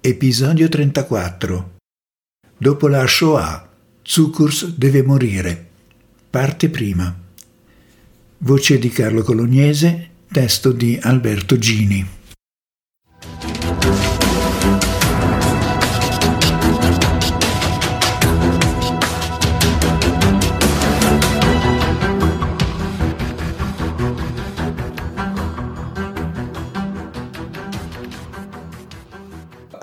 Episodio 0.00 0.68
34 0.68 1.78
Dopo 2.56 2.86
la 2.86 3.04
Shoah, 3.06 3.68
Zukurs 4.02 4.74
deve 4.76 5.02
morire. 5.02 5.66
Parte 6.30 6.68
prima. 6.68 7.12
Voce 8.38 8.78
di 8.78 8.88
Carlo 8.90 9.22
Colognese, 9.22 10.10
testo 10.30 10.70
di 10.70 10.98
Alberto 11.02 11.58
Gini. 11.58 12.15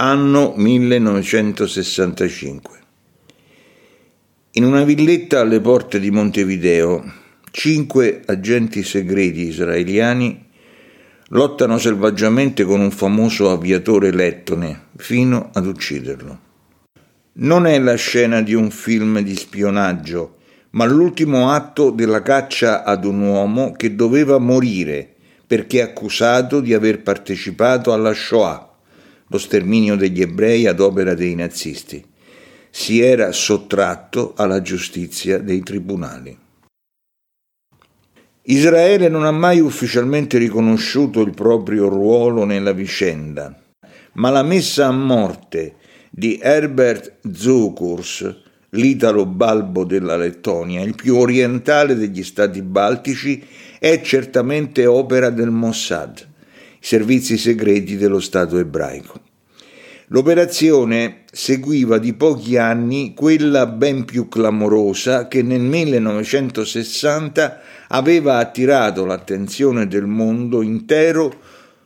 Anno 0.06 0.52
1965. 0.58 2.80
In 4.52 4.66
una 4.66 4.84
villetta 4.84 5.40
alle 5.40 5.62
porte 5.62 6.02
di 6.02 6.12
Montevideo, 6.12 7.10
cinque 7.52 8.22
agenti 8.26 8.84
segreti 8.84 9.48
israeliani 9.48 10.46
lottano 11.30 11.78
selvaggiamente 11.78 12.66
con 12.66 12.82
un 12.82 12.92
famoso 12.92 13.50
aviatore 13.50 14.12
lettone 14.12 14.88
fino 14.98 15.52
ad 15.54 15.66
ucciderlo. 15.66 16.40
Non 17.36 17.66
è 17.66 17.80
la 17.80 17.96
scena 17.96 18.42
di 18.42 18.54
un 18.54 18.72
film 18.72 19.22
di 19.22 19.38
spionaggio, 19.38 20.40
ma 20.72 20.84
l'ultimo 20.84 21.50
atto 21.50 21.92
della 21.92 22.22
caccia 22.22 22.84
ad 22.84 23.06
un 23.06 23.22
uomo 23.22 23.72
che 23.72 23.96
doveva 23.96 24.38
morire 24.38 25.14
perché 25.48 25.82
accusato 25.82 26.60
di 26.60 26.74
aver 26.74 27.02
partecipato 27.02 27.94
alla 27.94 28.14
Shoah 28.14 28.68
lo 29.28 29.38
sterminio 29.38 29.96
degli 29.96 30.22
ebrei 30.22 30.68
ad 30.68 30.80
opera 30.80 31.14
dei 31.14 31.36
nazisti. 31.36 32.04
Si 32.70 33.02
era 33.02 33.32
sottratto 33.32 34.34
alla 34.36 34.62
giustizia 34.62 35.38
dei 35.38 35.62
tribunali. 35.62 36.38
Israele 38.46 39.08
non 39.08 39.24
ha 39.24 39.32
mai 39.32 39.60
ufficialmente 39.60 40.38
riconosciuto 40.38 41.22
il 41.22 41.34
proprio 41.34 41.88
ruolo 41.88 42.44
nella 42.44 42.74
vicenda, 42.74 43.58
ma 44.14 44.30
la 44.30 44.44
messa 44.44 44.88
a 44.88 44.92
morte 44.92 45.76
di 46.10 46.40
Herbert 46.42 47.20
Zukurs, 47.32 48.42
l'italo 48.72 49.26
balbo 49.26 49.86
della 49.86 50.18
Lettonia, 50.18 50.82
il 50.82 50.96
più 50.96 51.16
orientale 51.16 51.96
degli 51.96 52.24
stati 52.24 52.62
baltici, 52.62 53.42
è 53.80 54.02
certamente 54.02 54.86
opera 54.86 55.30
del 55.30 55.50
Mossad 55.50 56.32
servizi 56.86 57.38
segreti 57.38 57.96
dello 57.96 58.20
Stato 58.20 58.58
ebraico. 58.58 59.22
L'operazione 60.08 61.22
seguiva 61.32 61.98
di 61.98 62.12
pochi 62.12 62.58
anni 62.58 63.14
quella 63.16 63.68
ben 63.68 64.04
più 64.04 64.28
clamorosa 64.28 65.30
che 65.30 65.44
nel 65.44 65.62
1960 65.62 67.62
aveva 67.88 68.40
attirato 68.40 69.06
l'attenzione 69.06 69.88
del 69.88 70.08
mondo 70.08 70.62
intero 70.62 71.34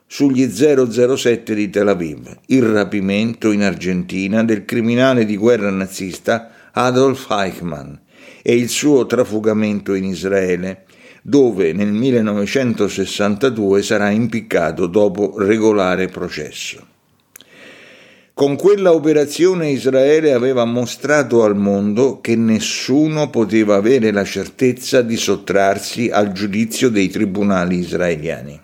sugli 0.08 0.50
007 0.50 1.54
di 1.54 1.70
Tel 1.70 1.90
Aviv, 1.90 2.36
il 2.48 2.64
rapimento 2.64 3.52
in 3.52 3.62
Argentina 3.62 4.44
del 4.44 4.66
criminale 4.66 5.26
di 5.26 5.38
guerra 5.38 5.70
nazista 5.70 6.72
Adolf 6.72 7.30
Eichmann 7.30 7.94
e 8.42 8.56
il 8.56 8.70
suo 8.70 9.06
trafugamento 9.06 9.94
in 9.94 10.06
Israele, 10.06 10.86
dove 11.28 11.74
nel 11.74 11.92
1962 11.92 13.84
sarà 13.84 14.12
impiccato 14.12 14.88
dopo 14.88 15.34
regolare 15.38 16.08
processo. 16.08 16.88
Con 18.34 18.56
quella 18.56 18.94
operazione 18.94 19.68
Israele 19.72 20.32
aveva 20.32 20.64
mostrato 20.64 21.44
al 21.44 21.58
mondo 21.58 22.22
che 22.22 22.38
nessuno 22.38 23.30
poteva 23.30 23.76
avere 23.76 24.12
la 24.12 24.24
certezza 24.24 25.02
di 25.02 25.18
sottrarsi 25.18 26.08
al 26.08 26.32
giudizio 26.32 26.88
dei 26.88 27.10
tribunali 27.10 27.80
israeliani. 27.80 28.58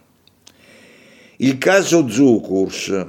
Il 1.38 1.58
caso 1.58 2.08
Zukurs 2.08 3.06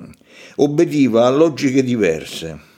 obbediva 0.56 1.26
a 1.26 1.30
logiche 1.30 1.84
diverse. 1.84 2.72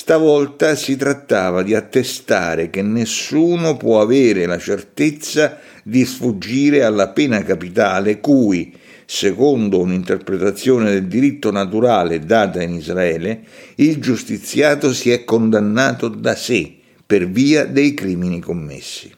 Stavolta 0.00 0.76
si 0.76 0.94
trattava 0.94 1.64
di 1.64 1.74
attestare 1.74 2.70
che 2.70 2.82
nessuno 2.82 3.76
può 3.76 4.00
avere 4.00 4.46
la 4.46 4.56
certezza 4.56 5.58
di 5.82 6.04
sfuggire 6.04 6.84
alla 6.84 7.08
pena 7.08 7.42
capitale 7.42 8.20
cui, 8.20 8.72
secondo 9.04 9.80
un'interpretazione 9.80 10.92
del 10.92 11.08
diritto 11.08 11.50
naturale 11.50 12.20
data 12.20 12.62
in 12.62 12.74
Israele, 12.74 13.40
il 13.74 13.98
giustiziato 13.98 14.92
si 14.92 15.10
è 15.10 15.24
condannato 15.24 16.06
da 16.06 16.36
sé 16.36 16.76
per 17.04 17.28
via 17.28 17.64
dei 17.64 17.92
crimini 17.92 18.38
commessi. 18.38 19.12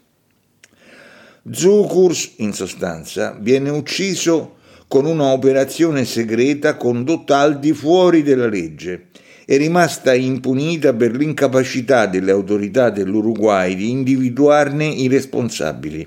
Zukurs, 1.50 2.36
in 2.36 2.54
sostanza, 2.54 3.36
viene 3.38 3.68
ucciso 3.68 4.56
con 4.88 5.04
una 5.04 5.26
operazione 5.26 6.06
segreta 6.06 6.78
condotta 6.78 7.38
al 7.38 7.58
di 7.58 7.74
fuori 7.74 8.22
della 8.22 8.48
legge 8.48 9.08
è 9.50 9.56
rimasta 9.56 10.14
impunita 10.14 10.94
per 10.94 11.10
l'incapacità 11.16 12.06
delle 12.06 12.30
autorità 12.30 12.88
dell'Uruguay 12.88 13.74
di 13.74 13.90
individuarne 13.90 14.86
i 14.86 15.08
responsabili, 15.08 16.06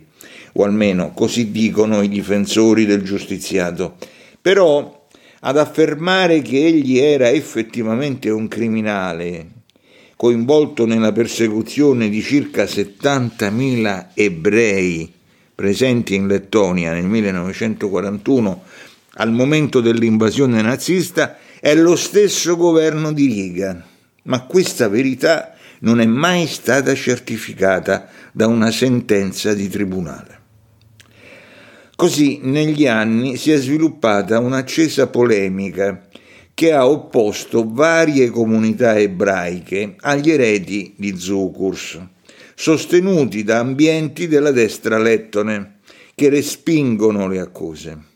o 0.53 0.63
almeno 0.63 1.11
così 1.11 1.51
dicono 1.51 2.01
i 2.01 2.07
difensori 2.07 2.85
del 2.85 3.01
giustiziato. 3.01 3.97
Però 4.41 5.07
ad 5.41 5.57
affermare 5.57 6.41
che 6.41 6.67
egli 6.67 6.99
era 6.99 7.31
effettivamente 7.31 8.29
un 8.29 8.47
criminale, 8.47 9.47
coinvolto 10.15 10.85
nella 10.85 11.11
persecuzione 11.11 12.07
di 12.07 12.21
circa 12.21 12.63
70.000 12.63 14.05
ebrei 14.13 15.11
presenti 15.53 16.15
in 16.15 16.27
Lettonia 16.27 16.93
nel 16.93 17.07
1941 17.07 18.63
al 19.15 19.33
momento 19.33 19.81
dell'invasione 19.81 20.61
nazista, 20.61 21.37
è 21.63 21.75
lo 21.75 21.95
stesso 21.95 22.57
governo 22.57 23.13
di 23.13 23.25
Riga, 23.25 23.81
ma 24.23 24.41
questa 24.41 24.89
verità 24.89 25.55
non 25.79 26.01
è 26.01 26.05
mai 26.05 26.45
stata 26.45 26.93
certificata 26.93 28.09
da 28.33 28.47
una 28.47 28.69
sentenza 28.69 29.53
di 29.53 29.69
tribunale. 29.69 30.39
Così 31.95 32.41
negli 32.43 32.85
anni 32.85 33.37
si 33.37 33.51
è 33.51 33.55
sviluppata 33.55 34.39
un'accesa 34.39 35.07
polemica 35.07 36.05
che 36.53 36.73
ha 36.73 36.85
opposto 36.85 37.65
varie 37.65 38.29
comunità 38.29 38.97
ebraiche 38.97 39.95
agli 40.01 40.31
eredi 40.31 40.95
di 40.97 41.17
Zukurs, 41.17 41.97
sostenuti 42.55 43.45
da 43.45 43.59
ambienti 43.59 44.27
della 44.27 44.51
destra 44.51 44.97
lettone, 44.97 45.77
che 46.13 46.27
respingono 46.27 47.25
le 47.29 47.39
accuse. 47.39 48.11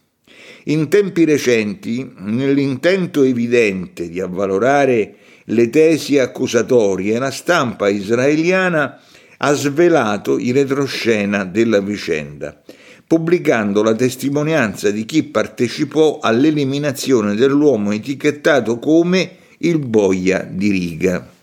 In 0.69 0.89
tempi 0.89 1.23
recenti, 1.23 2.11
nell'intento 2.17 3.23
evidente 3.23 4.09
di 4.09 4.19
avvalorare 4.19 5.15
le 5.45 5.69
tesi 5.69 6.19
accusatorie, 6.19 7.17
la 7.19 7.31
stampa 7.31 7.87
israeliana 7.87 8.99
ha 9.37 9.53
svelato 9.53 10.37
il 10.37 10.53
retroscena 10.53 11.45
della 11.45 11.79
vicenda, 11.79 12.61
pubblicando 13.07 13.81
la 13.81 13.95
testimonianza 13.95 14.91
di 14.91 15.05
chi 15.05 15.23
partecipò 15.23 16.19
all'eliminazione 16.21 17.35
dell'uomo 17.35 17.93
etichettato 17.93 18.77
come 18.77 19.37
il 19.59 19.79
boia 19.79 20.45
di 20.51 20.69
riga. 20.69 21.36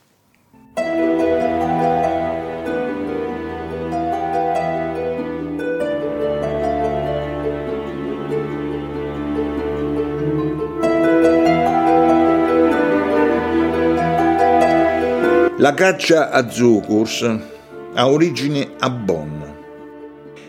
La 15.65 15.73
caccia 15.73 16.29
a 16.29 16.51
Zukurs 16.51 17.23
ha 17.95 18.07
origine 18.07 18.73
a 18.81 18.91
Bonn, 18.91 19.41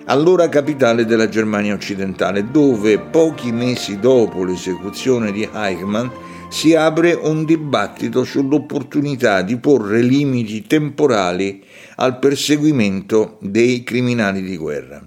allora 0.08 0.50
capitale 0.50 1.06
della 1.06 1.30
Germania 1.30 1.74
occidentale, 1.74 2.52
dove 2.52 3.00
pochi 3.00 3.54
mesi 3.54 3.98
dopo 3.98 4.44
l'esecuzione 4.44 5.32
di 5.32 5.48
Eichmann 5.54 6.10
si 6.50 6.76
apre 6.76 7.14
un 7.14 7.46
dibattito 7.46 8.26
sull'opportunità 8.26 9.42
di 9.42 9.56
porre 9.56 10.02
limiti 10.02 10.68
temporali 10.68 11.64
al 11.96 12.20
perseguimento 12.20 13.38
dei 13.40 13.84
criminali 13.84 14.42
di 14.42 14.58
guerra. 14.58 15.02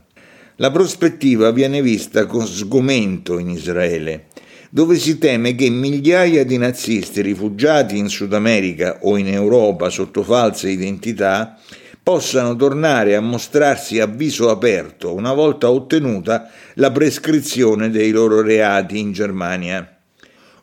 La 0.56 0.70
prospettiva 0.70 1.50
viene 1.50 1.82
vista 1.82 2.25
con 2.25 2.46
sgomento 2.46 3.38
in 3.38 3.50
Israele 3.50 4.28
dove 4.70 4.97
si 4.97 5.19
teme 5.19 5.55
che 5.55 5.70
migliaia 5.70 6.44
di 6.44 6.59
nazisti 6.59 7.23
rifugiati 7.23 7.97
in 7.97 8.09
Sud 8.09 8.35
America 8.35 8.99
o 9.03 9.17
in 9.17 9.29
Europa 9.29 9.88
sotto 9.88 10.23
false 10.23 10.69
identità 10.69 11.59
possano 12.03 12.56
tornare 12.56 13.17
a 13.17 13.20
mostrarsi 13.20 14.00
a 14.00 14.06
viso 14.06 14.50
aperto 14.50 15.15
una 15.15 15.32
volta 15.32 15.70
ottenuta 15.70 16.50
la 16.75 16.91
prescrizione 16.91 17.91
dei 17.91 18.11
loro 18.11 18.41
reati 18.41 18.99
in 18.99 19.12
Germania. 19.12 19.93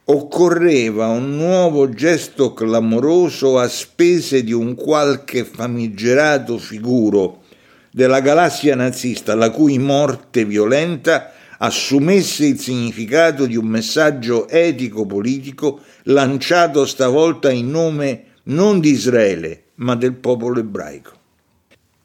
occorreva 0.07 1.07
un 1.07 1.35
nuovo 1.35 1.89
gesto 1.89 2.53
clamoroso 2.53 3.57
a 3.57 3.67
spese 3.67 4.43
di 4.43 4.53
un 4.53 4.75
qualche 4.75 5.43
famigerato 5.43 6.59
figuro 6.59 7.41
della 7.89 8.19
galassia 8.19 8.75
nazista, 8.75 9.33
la 9.35 9.49
cui 9.49 9.79
morte 9.79 10.45
violenta 10.45 11.31
assumesse 11.57 12.45
il 12.45 12.59
significato 12.59 13.45
di 13.45 13.55
un 13.55 13.67
messaggio 13.67 14.47
etico-politico 14.47 15.79
lanciato 16.03 16.85
stavolta 16.85 17.51
in 17.51 17.69
nome 17.69 18.23
non 18.43 18.79
di 18.79 18.89
Israele, 18.89 19.63
ma 19.75 19.95
del 19.95 20.13
popolo 20.13 20.59
ebraico. 20.59 21.11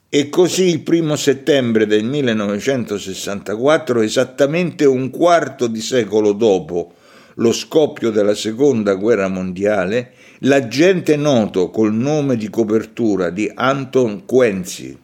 E 0.08 0.29
così 0.29 0.64
il 0.64 0.81
primo 0.81 1.14
settembre 1.17 1.87
del 1.87 2.05
1964, 2.05 4.00
esattamente 4.00 4.85
un 4.85 5.11
quarto 5.11 5.67
di 5.67 5.81
secolo 5.81 6.32
dopo 6.32 6.94
lo 7.35 7.53
scoppio 7.53 8.11
della 8.11 8.35
seconda 8.35 8.94
guerra 8.94 9.29
mondiale, 9.29 10.12
l'agente 10.41 11.17
noto 11.17 11.70
col 11.70 11.94
nome 11.94 12.37
di 12.37 12.50
copertura 12.50 13.31
di 13.31 13.50
Anton 13.55 14.25
Quenzi 14.26 14.99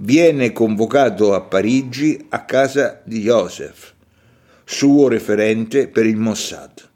viene 0.00 0.52
convocato 0.52 1.34
a 1.34 1.40
Parigi 1.40 2.26
a 2.28 2.44
casa 2.44 3.00
di 3.04 3.20
Joseph, 3.20 3.94
suo 4.64 5.08
referente 5.08 5.88
per 5.88 6.06
il 6.06 6.16
Mossad. 6.16 6.86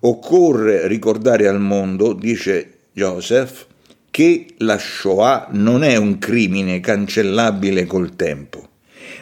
Occorre 0.00 0.86
ricordare 0.86 1.48
al 1.48 1.60
mondo, 1.60 2.12
dice 2.12 2.78
Joseph, 2.92 3.66
che 4.10 4.46
la 4.58 4.78
Shoah 4.78 5.48
non 5.52 5.82
è 5.82 5.96
un 5.96 6.18
crimine 6.18 6.80
cancellabile 6.80 7.86
col 7.86 8.14
tempo, 8.14 8.68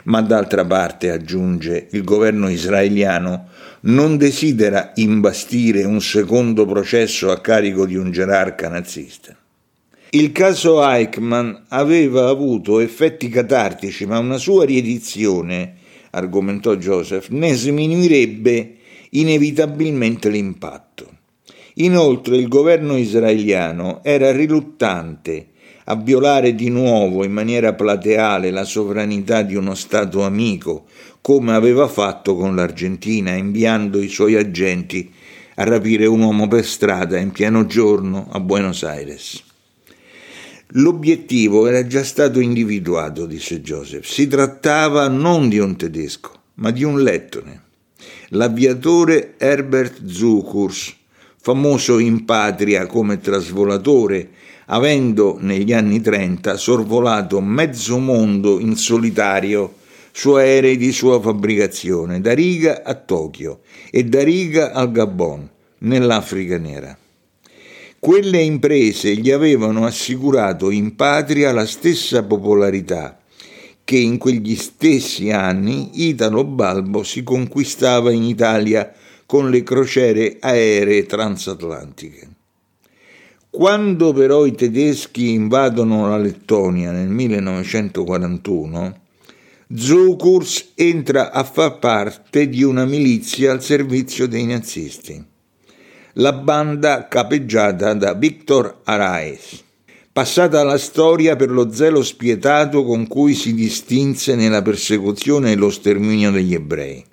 ma 0.05 0.21
d'altra 0.21 0.65
parte, 0.67 1.11
aggiunge, 1.11 1.87
il 1.93 2.03
governo 2.03 2.49
israeliano 2.49 3.49
non 3.83 4.19
desidera 4.19 4.93
imbastire 4.97 5.85
un 5.85 6.03
secondo 6.03 6.67
processo 6.67 7.31
a 7.31 7.41
carico 7.41 7.87
di 7.87 7.97
un 7.97 8.11
gerarca 8.11 8.69
nazista. 8.69 9.35
Il 10.13 10.33
caso 10.33 10.85
Eichmann 10.85 11.55
aveva 11.69 12.29
avuto 12.29 12.81
effetti 12.81 13.29
catartici, 13.29 14.07
ma 14.07 14.19
una 14.19 14.39
sua 14.39 14.65
riedizione, 14.65 15.75
argomentò 16.11 16.75
Joseph, 16.75 17.29
ne 17.29 17.55
sminuirebbe 17.55 18.75
inevitabilmente 19.11 20.29
l'impatto. 20.29 21.07
Inoltre 21.75 22.37
il 22.39 22.49
governo 22.49 22.97
israeliano 22.97 24.01
era 24.03 24.33
riluttante 24.33 25.51
a 25.85 25.95
violare 25.95 26.57
di 26.57 26.71
nuovo 26.71 27.23
in 27.23 27.31
maniera 27.31 27.75
plateale 27.75 28.51
la 28.51 28.65
sovranità 28.65 29.43
di 29.43 29.55
uno 29.55 29.77
Stato 29.77 30.25
amico, 30.25 30.87
come 31.21 31.53
aveva 31.53 31.87
fatto 31.87 32.35
con 32.35 32.57
l'Argentina, 32.57 33.35
inviando 33.35 34.03
i 34.03 34.09
suoi 34.09 34.35
agenti 34.35 35.09
a 35.55 35.63
rapire 35.63 36.07
un 36.07 36.21
uomo 36.21 36.49
per 36.49 36.65
strada 36.65 37.17
in 37.17 37.31
pieno 37.31 37.65
giorno 37.67 38.27
a 38.29 38.41
Buenos 38.41 38.83
Aires. 38.83 39.45
L'obiettivo 40.75 41.67
era 41.67 41.85
già 41.85 42.05
stato 42.05 42.39
individuato, 42.39 43.27
disse 43.27 43.61
Joseph. 43.61 44.05
Si 44.05 44.29
trattava 44.29 45.09
non 45.09 45.49
di 45.49 45.59
un 45.59 45.77
tedesco, 45.77 46.33
ma 46.55 46.71
di 46.71 46.85
un 46.85 47.03
lettone. 47.03 47.63
L'aviatore 48.29 49.35
Herbert 49.37 50.07
Zukurs, 50.07 50.95
famoso 51.41 51.99
in 51.99 52.25
patria 52.25 52.87
come 52.87 53.19
trasvolatore, 53.19 54.31
avendo 54.67 55.39
negli 55.41 55.73
anni 55.73 56.01
30 56.01 56.57
sorvolato 56.57 57.41
mezzo 57.41 57.99
mondo 57.99 58.61
in 58.61 58.77
solitario 58.77 59.75
su 60.13 60.35
aerei 60.35 60.77
di 60.77 60.93
sua 60.93 61.21
fabbricazione, 61.21 62.21
da 62.21 62.33
Riga 62.33 62.83
a 62.85 62.95
Tokyo 62.95 63.63
e 63.91 64.05
da 64.05 64.23
Riga 64.23 64.73
al 64.73 64.93
Gabon, 64.93 65.49
nell'Africa 65.79 66.59
nera. 66.59 66.97
Quelle 68.01 68.41
imprese 68.41 69.15
gli 69.15 69.31
avevano 69.31 69.85
assicurato 69.85 70.71
in 70.71 70.97
patria 70.97 71.53
la 71.53 71.67
stessa 71.67 72.25
popolarità 72.25 73.21
che 73.85 73.99
in 73.99 74.17
quegli 74.17 74.57
stessi 74.57 75.31
anni 75.31 76.09
Italo 76.09 76.45
Balbo 76.45 77.03
si 77.03 77.23
conquistava 77.23 78.11
in 78.11 78.23
Italia 78.23 78.91
con 79.27 79.51
le 79.51 79.63
crociere 79.63 80.39
aeree 80.41 81.05
transatlantiche. 81.05 82.29
Quando 83.51 84.15
però 84.15 84.47
i 84.47 84.55
tedeschi 84.55 85.33
invadono 85.33 86.09
la 86.09 86.17
Lettonia 86.17 86.93
nel 86.93 87.09
1941, 87.09 89.01
Zukurs 89.75 90.73
entra 90.75 91.33
a 91.33 91.45
far 91.45 91.79
parte 91.79 92.49
di 92.49 92.63
una 92.63 92.87
milizia 92.87 93.53
al 93.53 93.63
servizio 93.63 94.27
dei 94.27 94.47
nazisti 94.47 95.30
la 96.15 96.33
banda 96.33 97.07
capeggiata 97.07 97.95
da 97.95 98.15
Victor 98.15 98.81
Araes, 98.85 99.63
passata 100.13 100.61
alla 100.61 100.79
storia 100.79 101.37
per 101.37 101.51
lo 101.51 101.73
zelo 101.73 102.03
spietato 102.03 102.85
con 102.85 103.07
cui 103.07 103.35
si 103.35 103.55
distinse 103.55 104.35
nella 104.35 104.61
persecuzione 104.61 105.53
e 105.53 105.57
lo 105.57 105.71
sterminio 105.71 106.33
degli 106.33 106.55
ebrei. 106.55 107.05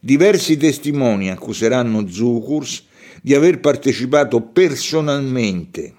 Diversi 0.00 0.56
testimoni 0.56 1.30
accuseranno 1.30 2.08
Zukurs 2.08 2.84
di 3.22 3.34
aver 3.34 3.60
partecipato 3.60 4.40
personalmente 4.40 5.94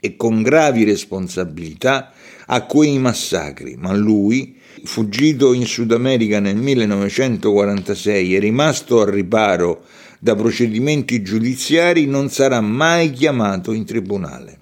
e 0.00 0.14
con 0.14 0.42
gravi 0.42 0.84
responsabilità 0.84 2.12
a 2.46 2.62
quei 2.62 2.96
massacri, 2.98 3.74
ma 3.76 3.92
lui, 3.92 4.56
fuggito 4.84 5.52
in 5.52 5.66
Sud 5.66 5.90
America 5.90 6.38
nel 6.38 6.54
1946 6.54 8.36
e 8.36 8.38
rimasto 8.38 9.00
al 9.00 9.08
riparo 9.08 9.84
da 10.18 10.34
procedimenti 10.34 11.22
giudiziari 11.22 12.06
non 12.06 12.28
sarà 12.30 12.60
mai 12.60 13.10
chiamato 13.10 13.72
in 13.72 13.84
tribunale. 13.84 14.60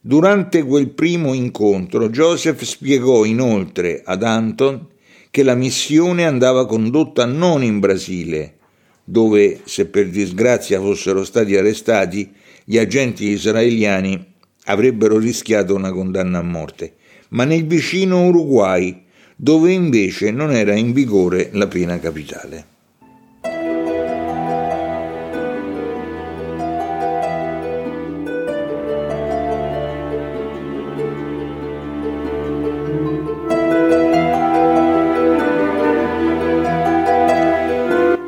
Durante 0.00 0.62
quel 0.64 0.90
primo 0.90 1.32
incontro 1.32 2.08
Joseph 2.08 2.62
spiegò 2.62 3.24
inoltre 3.24 4.02
ad 4.04 4.22
Anton 4.24 4.88
che 5.30 5.42
la 5.42 5.54
missione 5.54 6.26
andava 6.26 6.66
condotta 6.66 7.24
non 7.24 7.62
in 7.62 7.78
Brasile, 7.78 8.58
dove, 9.04 9.60
se 9.64 9.86
per 9.86 10.08
disgrazia 10.08 10.80
fossero 10.80 11.24
stati 11.24 11.56
arrestati, 11.56 12.32
gli 12.64 12.78
agenti 12.78 13.28
israeliani 13.28 14.34
avrebbero 14.64 15.18
rischiato 15.18 15.74
una 15.74 15.92
condanna 15.92 16.38
a 16.38 16.42
morte, 16.42 16.94
ma 17.30 17.44
nel 17.44 17.66
vicino 17.66 18.26
Uruguay, 18.26 19.04
dove 19.36 19.72
invece 19.72 20.30
non 20.30 20.52
era 20.52 20.74
in 20.74 20.92
vigore 20.92 21.50
la 21.52 21.66
pena 21.66 21.98
capitale. 21.98 22.71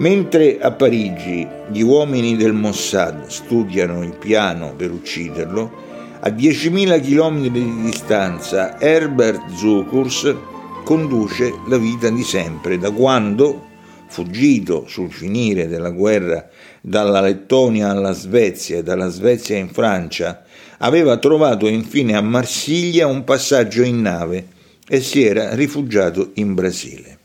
Mentre 0.05 0.59
a 0.61 0.71
Parigi 0.71 1.49
gli 1.71 1.81
uomini 1.81 2.37
del 2.37 2.53
Mossad 2.53 3.25
studiano 3.29 4.03
il 4.03 4.13
piano 4.13 4.75
per 4.77 4.91
ucciderlo, 4.91 5.73
a 6.21 6.29
10.000 6.29 7.01
km 7.01 7.47
di 7.49 7.83
distanza 7.85 8.79
Herbert 8.79 9.49
Zukurs 9.55 10.37
conduce 10.85 11.55
la 11.69 11.79
vita 11.79 12.11
di 12.11 12.23
sempre, 12.23 12.77
da 12.77 12.91
quando, 12.91 13.65
fuggito 14.07 14.85
sul 14.89 15.11
finire 15.11 15.69
della 15.69 15.91
guerra 15.91 16.51
dalla 16.83 17.23
Lettonia 17.23 17.89
alla 17.89 18.13
Svezia 18.13 18.77
e 18.77 18.83
dalla 18.83 19.09
Svezia 19.09 19.57
in 19.57 19.71
Francia, 19.71 20.43
aveva 20.81 21.17
trovato 21.17 21.67
infine 21.67 22.15
a 22.15 22.21
Marsiglia 22.21 23.07
un 23.07 23.25
passaggio 23.25 23.83
in 23.83 24.03
nave 24.03 24.49
e 24.87 25.01
si 25.01 25.25
era 25.25 25.55
rifugiato 25.55 26.33
in 26.35 26.53
Brasile. 26.53 27.19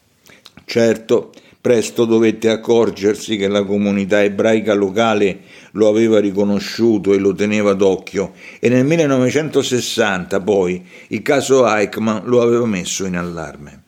Certo, 0.63 1.31
Presto 1.61 2.05
dovette 2.05 2.49
accorgersi 2.49 3.35
che 3.35 3.49
la 3.49 3.65
comunità 3.65 4.23
ebraica 4.23 4.73
locale 4.73 5.39
lo 5.71 5.89
aveva 5.89 6.17
riconosciuto 6.19 7.13
e 7.13 7.17
lo 7.17 7.35
teneva 7.35 7.73
d'occhio 7.73 8.31
e 8.61 8.69
nel 8.69 8.85
1960 8.85 10.39
poi 10.39 10.81
il 11.09 11.21
caso 11.21 11.67
Eichmann 11.67 12.25
lo 12.27 12.41
aveva 12.41 12.65
messo 12.65 13.05
in 13.05 13.17
allarme. 13.17 13.83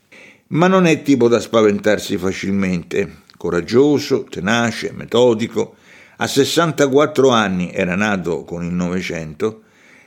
Ma 0.47 0.67
non 0.67 0.85
è 0.85 1.01
tipo 1.01 1.29
da 1.29 1.39
spaventarsi 1.39 2.17
facilmente, 2.17 3.19
coraggioso, 3.37 4.25
tenace, 4.29 4.91
metodico, 4.91 5.75
a 6.17 6.27
64 6.27 7.29
anni 7.29 7.71
era 7.71 7.95
nato 7.95 8.43
con 8.43 8.65
il 8.65 8.73
Novecento, 8.73 9.61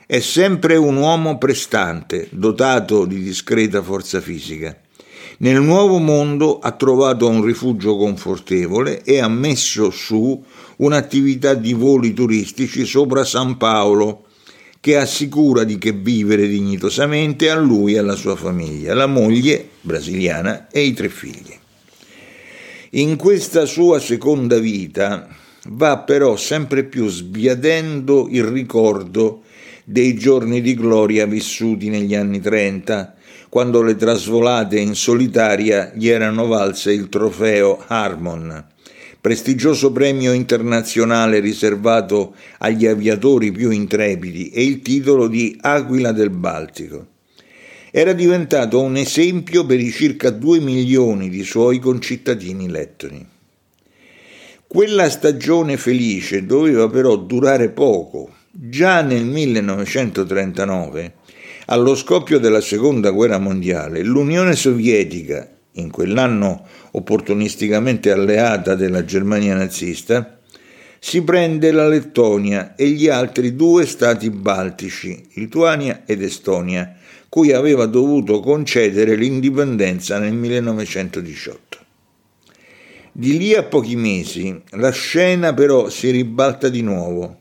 è 0.05 0.19
sempre 0.19 0.75
un 0.75 0.97
uomo 0.97 1.39
prestante, 1.39 2.27
dotato 2.29 3.05
di 3.05 3.23
discreta 3.23 3.81
forza 3.81 4.21
fisica. 4.21 4.77
Nel 5.37 5.61
nuovo 5.61 5.97
mondo 5.97 6.59
ha 6.59 6.71
trovato 6.71 7.27
un 7.27 7.43
rifugio 7.43 7.97
confortevole 7.97 9.03
e 9.03 9.19
ha 9.19 9.27
messo 9.27 9.89
su 9.89 10.41
un'attività 10.77 11.53
di 11.53 11.73
voli 11.73 12.13
turistici 12.13 12.85
sopra 12.85 13.25
San 13.25 13.57
Paolo 13.57 14.23
che 14.79 14.95
assicura 14.95 15.63
di 15.63 15.77
che 15.77 15.91
vivere 15.91 16.47
dignitosamente 16.47 17.49
a 17.49 17.55
lui 17.55 17.95
e 17.95 17.97
alla 17.97 18.15
sua 18.15 18.35
famiglia, 18.35 18.93
la 18.93 19.07
moglie 19.07 19.67
brasiliana 19.81 20.67
e 20.69 20.83
i 20.83 20.93
tre 20.93 21.09
figli. 21.09 21.57
In 22.91 23.17
questa 23.17 23.65
sua 23.65 23.99
seconda 23.99 24.57
vita 24.57 25.27
va 25.69 25.97
però 25.97 26.37
sempre 26.37 26.85
più 26.85 27.09
sbiadendo 27.09 28.27
il 28.29 28.43
ricordo 28.43 29.41
dei 29.83 30.15
giorni 30.15 30.61
di 30.61 30.75
gloria 30.75 31.25
vissuti 31.25 31.89
negli 31.89 32.15
anni 32.15 32.39
30, 32.39 33.14
quando 33.55 33.81
le 33.81 33.95
trasvolate 33.95 34.77
in 34.77 34.95
solitaria 34.95 35.93
gli 35.95 36.09
erano 36.09 36.45
valse 36.45 36.91
il 36.91 37.07
trofeo 37.07 37.81
Harmon, 37.87 38.65
prestigioso 39.21 39.93
premio 39.93 40.33
internazionale 40.33 41.39
riservato 41.39 42.35
agli 42.57 42.85
aviatori 42.85 43.53
più 43.53 43.69
intrepidi 43.69 44.49
e 44.49 44.65
il 44.65 44.81
titolo 44.81 45.29
di 45.29 45.57
Aquila 45.61 46.11
del 46.11 46.31
Baltico. 46.31 47.07
Era 47.91 48.11
diventato 48.11 48.81
un 48.81 48.97
esempio 48.97 49.65
per 49.65 49.79
i 49.79 49.89
circa 49.89 50.31
due 50.31 50.59
milioni 50.59 51.29
di 51.29 51.45
suoi 51.45 51.79
concittadini 51.79 52.69
lettoni. 52.69 53.25
Quella 54.67 55.09
stagione 55.09 55.77
felice 55.77 56.45
doveva 56.45 56.89
però 56.89 57.15
durare 57.15 57.69
poco. 57.69 58.33
Già 58.51 59.01
nel 59.01 59.23
1939, 59.23 61.13
allo 61.65 61.95
scoppio 61.95 62.39
della 62.39 62.61
Seconda 62.61 63.09
Guerra 63.09 63.39
Mondiale, 63.39 64.03
l'Unione 64.03 64.55
Sovietica, 64.55 65.49
in 65.73 65.89
quell'anno 65.89 66.65
opportunisticamente 66.91 68.11
alleata 68.11 68.75
della 68.75 69.03
Germania 69.03 69.55
nazista, 69.55 70.39
si 70.99 71.21
prende 71.21 71.71
la 71.71 71.87
Lettonia 71.87 72.75
e 72.75 72.87
gli 72.89 73.07
altri 73.07 73.55
due 73.55 73.85
stati 73.85 74.29
baltici, 74.29 75.27
Lituania 75.33 76.03
ed 76.05 76.21
Estonia, 76.21 76.95
cui 77.29 77.51
aveva 77.51 77.85
dovuto 77.85 78.39
concedere 78.39 79.15
l'indipendenza 79.15 80.19
nel 80.19 80.33
1918. 80.33 81.77
Di 83.11 83.37
lì 83.37 83.53
a 83.53 83.63
pochi 83.63 83.95
mesi 83.95 84.61
la 84.71 84.91
scena 84.91 85.53
però 85.53 85.89
si 85.89 86.09
ribalta 86.11 86.69
di 86.69 86.81
nuovo. 86.81 87.39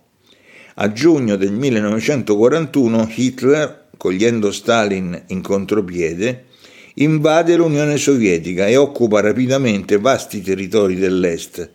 A 0.75 0.93
giugno 0.93 1.37
del 1.37 1.53
1941 1.53 3.11
Hitler, 3.15 3.84
cogliendo 4.05 4.53
Stalin 4.53 5.19
in 5.29 5.41
contropiede, 5.41 6.45
invade 6.97 7.57
l'Unione 7.57 7.97
Sovietica 7.97 8.67
e 8.67 8.77
occupa 8.77 9.23
rapidamente 9.23 9.99
vasti 9.99 10.43
territori 10.43 10.97
dell'Est, 10.97 11.71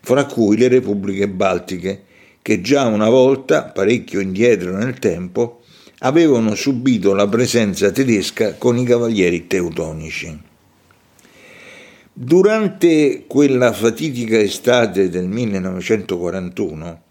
fra 0.00 0.24
cui 0.24 0.56
le 0.56 0.68
repubbliche 0.68 1.28
baltiche, 1.28 2.04
che 2.40 2.62
già 2.62 2.86
una 2.86 3.10
volta, 3.10 3.64
parecchio 3.64 4.20
indietro 4.20 4.74
nel 4.74 4.98
tempo, 4.98 5.60
avevano 5.98 6.54
subito 6.54 7.12
la 7.12 7.28
presenza 7.28 7.90
tedesca 7.90 8.54
con 8.54 8.78
i 8.78 8.84
cavalieri 8.86 9.46
teutonici. 9.46 10.40
Durante 12.14 13.24
quella 13.26 13.74
fatidica 13.74 14.38
estate 14.38 15.10
del 15.10 15.26
1941, 15.26 17.03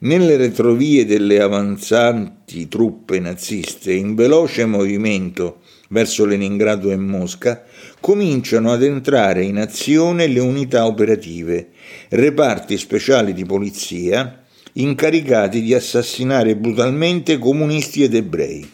nelle 0.00 0.36
retrovie 0.36 1.06
delle 1.06 1.40
avanzanti 1.40 2.68
truppe 2.68 3.18
naziste, 3.18 3.92
in 3.92 4.14
veloce 4.14 4.66
movimento 4.66 5.60
verso 5.88 6.24
Leningrado 6.24 6.90
e 6.90 6.96
Mosca, 6.96 7.64
cominciano 8.00 8.72
ad 8.72 8.82
entrare 8.82 9.44
in 9.44 9.58
azione 9.58 10.26
le 10.26 10.40
unità 10.40 10.86
operative, 10.86 11.70
reparti 12.10 12.76
speciali 12.76 13.32
di 13.32 13.44
polizia, 13.44 14.42
incaricati 14.74 15.62
di 15.62 15.72
assassinare 15.74 16.56
brutalmente 16.56 17.38
comunisti 17.38 18.02
ed 18.02 18.14
ebrei. 18.14 18.68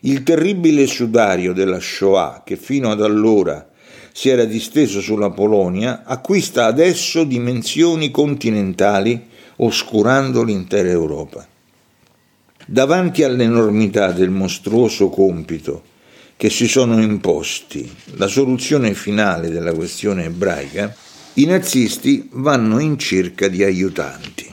Il 0.00 0.22
terribile 0.22 0.86
sudario 0.86 1.52
della 1.52 1.80
Shoah, 1.80 2.42
che 2.44 2.56
fino 2.56 2.90
ad 2.90 3.02
allora 3.02 3.68
si 4.12 4.28
era 4.28 4.44
disteso 4.44 5.00
sulla 5.00 5.30
Polonia, 5.30 6.02
acquista 6.04 6.66
adesso 6.66 7.24
dimensioni 7.24 8.10
continentali, 8.10 9.30
oscurando 9.64 10.42
l'intera 10.42 10.88
Europa. 10.88 11.46
Davanti 12.66 13.22
all'enormità 13.22 14.12
del 14.12 14.30
mostruoso 14.30 15.08
compito 15.08 15.90
che 16.36 16.50
si 16.50 16.66
sono 16.66 17.00
imposti, 17.00 17.90
la 18.16 18.26
soluzione 18.26 18.94
finale 18.94 19.50
della 19.50 19.72
questione 19.72 20.24
ebraica, 20.24 20.94
i 21.34 21.44
nazisti 21.44 22.28
vanno 22.32 22.78
in 22.80 22.98
cerca 22.98 23.48
di 23.48 23.62
aiutanti. 23.62 24.52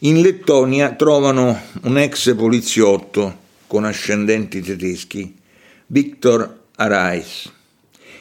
In 0.00 0.20
Lettonia 0.20 0.92
trovano 0.94 1.60
un 1.82 1.98
ex 1.98 2.34
poliziotto 2.34 3.38
con 3.66 3.84
ascendenti 3.84 4.60
tedeschi, 4.60 5.36
Viktor 5.86 6.58
Arais 6.76 7.50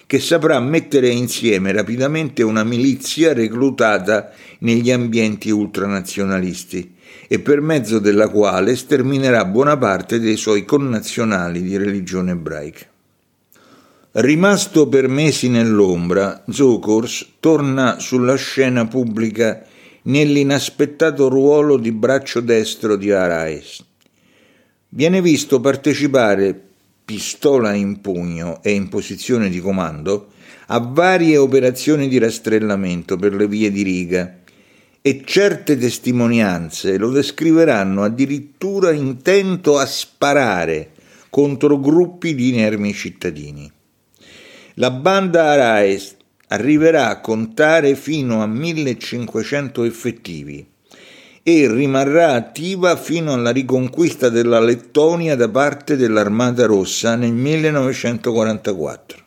che 0.09 0.19
saprà 0.19 0.59
mettere 0.59 1.09
insieme 1.09 1.71
rapidamente 1.71 2.41
una 2.41 2.63
milizia 2.63 3.31
reclutata 3.31 4.31
negli 4.61 4.89
ambienti 4.89 5.51
ultranazionalisti 5.51 6.95
e 7.27 7.37
per 7.37 7.61
mezzo 7.61 7.99
della 7.99 8.27
quale 8.27 8.75
sterminerà 8.75 9.45
buona 9.45 9.77
parte 9.77 10.19
dei 10.19 10.35
suoi 10.35 10.65
connazionali 10.65 11.61
di 11.61 11.77
religione 11.77 12.31
ebraica. 12.31 12.87
Rimasto 14.13 14.87
per 14.87 15.07
mesi 15.07 15.47
nell'ombra, 15.47 16.43
Zokurs 16.49 17.33
torna 17.39 17.99
sulla 17.99 18.35
scena 18.35 18.87
pubblica 18.87 19.63
nell'inaspettato 20.05 21.29
ruolo 21.29 21.77
di 21.77 21.91
braccio 21.91 22.39
destro 22.39 22.95
di 22.95 23.11
Arais. 23.11 23.85
Viene 24.89 25.21
visto 25.21 25.59
partecipare 25.59 26.68
pistola 27.09 27.73
in 27.73 28.01
pugno 28.01 28.61
e 28.61 28.69
in 28.69 28.87
posizione 28.87 29.49
di 29.49 29.59
comando, 29.59 30.27
a 30.67 30.77
varie 30.79 31.37
operazioni 31.37 32.07
di 32.07 32.19
rastrellamento 32.19 33.17
per 33.17 33.33
le 33.33 33.47
vie 33.47 33.71
di 33.71 33.81
riga 33.81 34.41
e 35.01 35.23
certe 35.25 35.75
testimonianze 35.75 36.99
lo 36.99 37.09
descriveranno 37.09 38.03
addirittura 38.03 38.91
intento 38.91 39.79
a 39.79 39.87
sparare 39.87 40.91
contro 41.31 41.79
gruppi 41.79 42.35
di 42.35 42.49
inermi 42.49 42.93
cittadini. 42.93 43.71
La 44.75 44.91
banda 44.91 45.45
Araes 45.45 46.15
arriverà 46.49 47.09
a 47.09 47.21
contare 47.21 47.95
fino 47.95 48.43
a 48.43 48.45
1500 48.45 49.83
effettivi 49.83 50.68
e 51.43 51.67
rimarrà 51.71 52.33
attiva 52.33 52.95
fino 52.95 53.33
alla 53.33 53.51
riconquista 53.51 54.29
della 54.29 54.59
Lettonia 54.59 55.35
da 55.35 55.49
parte 55.49 55.95
dell'Armata 55.95 56.65
Rossa 56.65 57.15
nel 57.15 57.33
1944. 57.33 59.23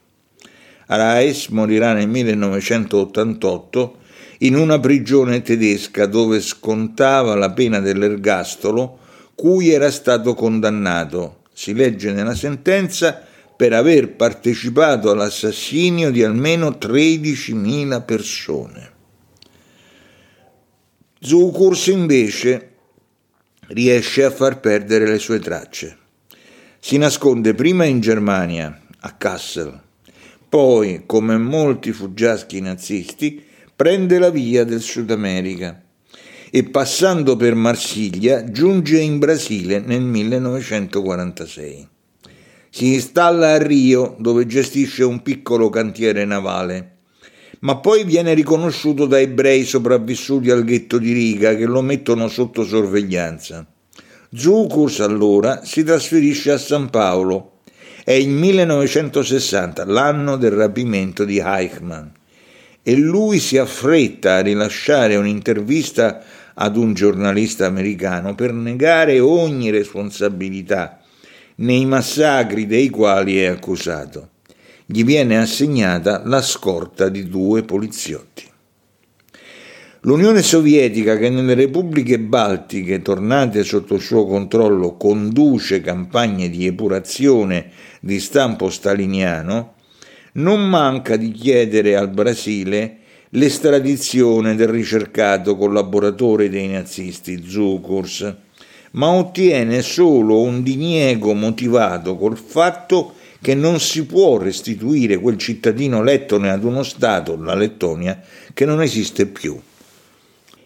Arais 0.87 1.49
morirà 1.49 1.92
nel 1.95 2.09
1988 2.09 3.97
in 4.38 4.57
una 4.57 4.78
prigione 4.78 5.40
tedesca 5.42 6.07
dove 6.07 6.40
scontava 6.40 7.35
la 7.35 7.50
pena 7.52 7.81
dell'ergastolo 7.81 8.99
cui 9.35 9.71
era 9.71 9.90
stato 9.90 10.35
condannato, 10.35 11.42
si 11.52 11.75
legge 11.75 12.12
nella 12.12 12.35
sentenza, 12.35 13.23
per 13.57 13.73
aver 13.73 14.14
partecipato 14.16 15.11
all'assassinio 15.11 16.11
di 16.11 16.23
almeno 16.23 16.71
13.000 16.71 18.04
persone. 18.04 18.91
Zukurs 21.25 21.87
invece 21.87 22.71
riesce 23.69 24.25
a 24.25 24.31
far 24.33 24.59
perdere 24.59 25.07
le 25.07 25.21
sue 25.21 25.38
tracce. 25.38 25.97
Si 26.81 26.97
nasconde 26.97 27.55
prima 27.55 27.85
in 27.85 28.00
Germania, 28.00 28.76
a 29.02 29.17
Kassel, 29.17 29.81
poi, 30.49 31.05
come 31.07 31.38
molti 31.38 31.93
fuggiaschi 31.93 32.61
nazisti, 32.61 33.41
prende 33.76 34.19
la 34.19 34.31
via 34.31 34.64
del 34.64 34.81
Sud 34.81 35.12
America 35.12 35.81
e 36.50 36.64
passando 36.64 37.37
per 37.37 37.55
Marsiglia 37.55 38.43
giunge 38.50 38.99
in 38.99 39.21
Brasile 39.21 39.79
nel 39.79 40.02
1946. 40.02 41.88
Si 42.69 42.95
installa 42.95 43.52
a 43.52 43.59
Rio 43.59 44.17
dove 44.19 44.45
gestisce 44.47 45.05
un 45.05 45.23
piccolo 45.23 45.71
cantiere 45.71 46.25
navale 46.25 46.91
ma 47.62 47.76
poi 47.76 48.04
viene 48.04 48.35
riconosciuto 48.35 49.07
da 49.07 49.21
ebrei 49.21 49.64
sopravvissuti 49.64 50.50
al 50.50 50.64
ghetto 50.64 50.99
di 50.99 51.12
Riga 51.12 51.54
che 51.54 51.66
lo 51.66 51.81
mettono 51.81 52.28
sotto 52.28 52.64
sorveglianza. 52.64 53.64
Zucus 54.35 55.00
allora 55.00 55.64
si 55.64 55.85
trasferisce 55.85 56.50
a 56.52 56.59
San 56.59 56.90
Paolo. 56.90 57.59
È 58.04 58.12
il 58.12 58.31
1960, 58.31 59.85
l'anno 59.85 60.37
del 60.37 60.50
rapimento 60.52 61.25
di 61.25 61.38
Eichmann, 61.38 62.07
e 62.83 62.97
lui 62.97 63.38
si 63.38 63.59
affretta 63.59 64.37
a 64.37 64.40
rilasciare 64.40 65.14
un'intervista 65.14 66.21
ad 66.54 66.76
un 66.76 66.95
giornalista 66.95 67.66
americano 67.66 68.35
per 68.35 68.52
negare 68.52 69.21
ogni 69.21 69.71
responsabilità 69.71 71.00
nei 71.57 71.87
massacri 71.87 72.66
dei 72.66 72.88
quali 72.90 73.38
è 73.38 73.47
accusato 73.47 74.32
gli 74.92 75.04
viene 75.04 75.38
assegnata 75.38 76.20
la 76.26 76.42
scorta 76.42 77.08
di 77.08 77.26
due 77.26 77.62
poliziotti. 77.62 78.44
L'Unione 80.00 80.42
Sovietica, 80.42 81.16
che 81.16 81.30
nelle 81.30 81.54
repubbliche 81.54 82.18
baltiche 82.18 83.00
tornate 83.00 83.64
sotto 83.64 83.94
il 83.94 84.02
suo 84.02 84.26
controllo 84.26 84.99
conduce 84.99 85.80
campagne 85.80 86.50
di 86.50 86.66
epurazione 86.66 87.70
di 88.00 88.20
stampo 88.20 88.68
staliniano, 88.68 89.76
non 90.32 90.68
manca 90.68 91.16
di 91.16 91.30
chiedere 91.30 91.96
al 91.96 92.11
Brasile 92.11 92.99
l'estradizione 93.30 94.54
del 94.56 94.68
ricercato 94.68 95.56
collaboratore 95.56 96.50
dei 96.50 96.68
nazisti 96.68 97.42
Zukurs, 97.42 98.34
ma 98.90 99.08
ottiene 99.08 99.80
solo 99.80 100.42
un 100.42 100.62
diniego 100.62 101.32
motivato 101.32 102.18
col 102.18 102.37
fatto 102.37 103.14
che 103.42 103.56
non 103.56 103.80
si 103.80 104.06
può 104.06 104.38
restituire 104.38 105.18
quel 105.18 105.37
cittadino 105.37 106.00
lettone 106.00 106.49
ad 106.49 106.62
uno 106.62 106.84
Stato, 106.84 107.37
la 107.37 107.56
Lettonia, 107.56 108.22
che 108.54 108.64
non 108.64 108.80
esiste 108.80 109.26
più. 109.26 109.61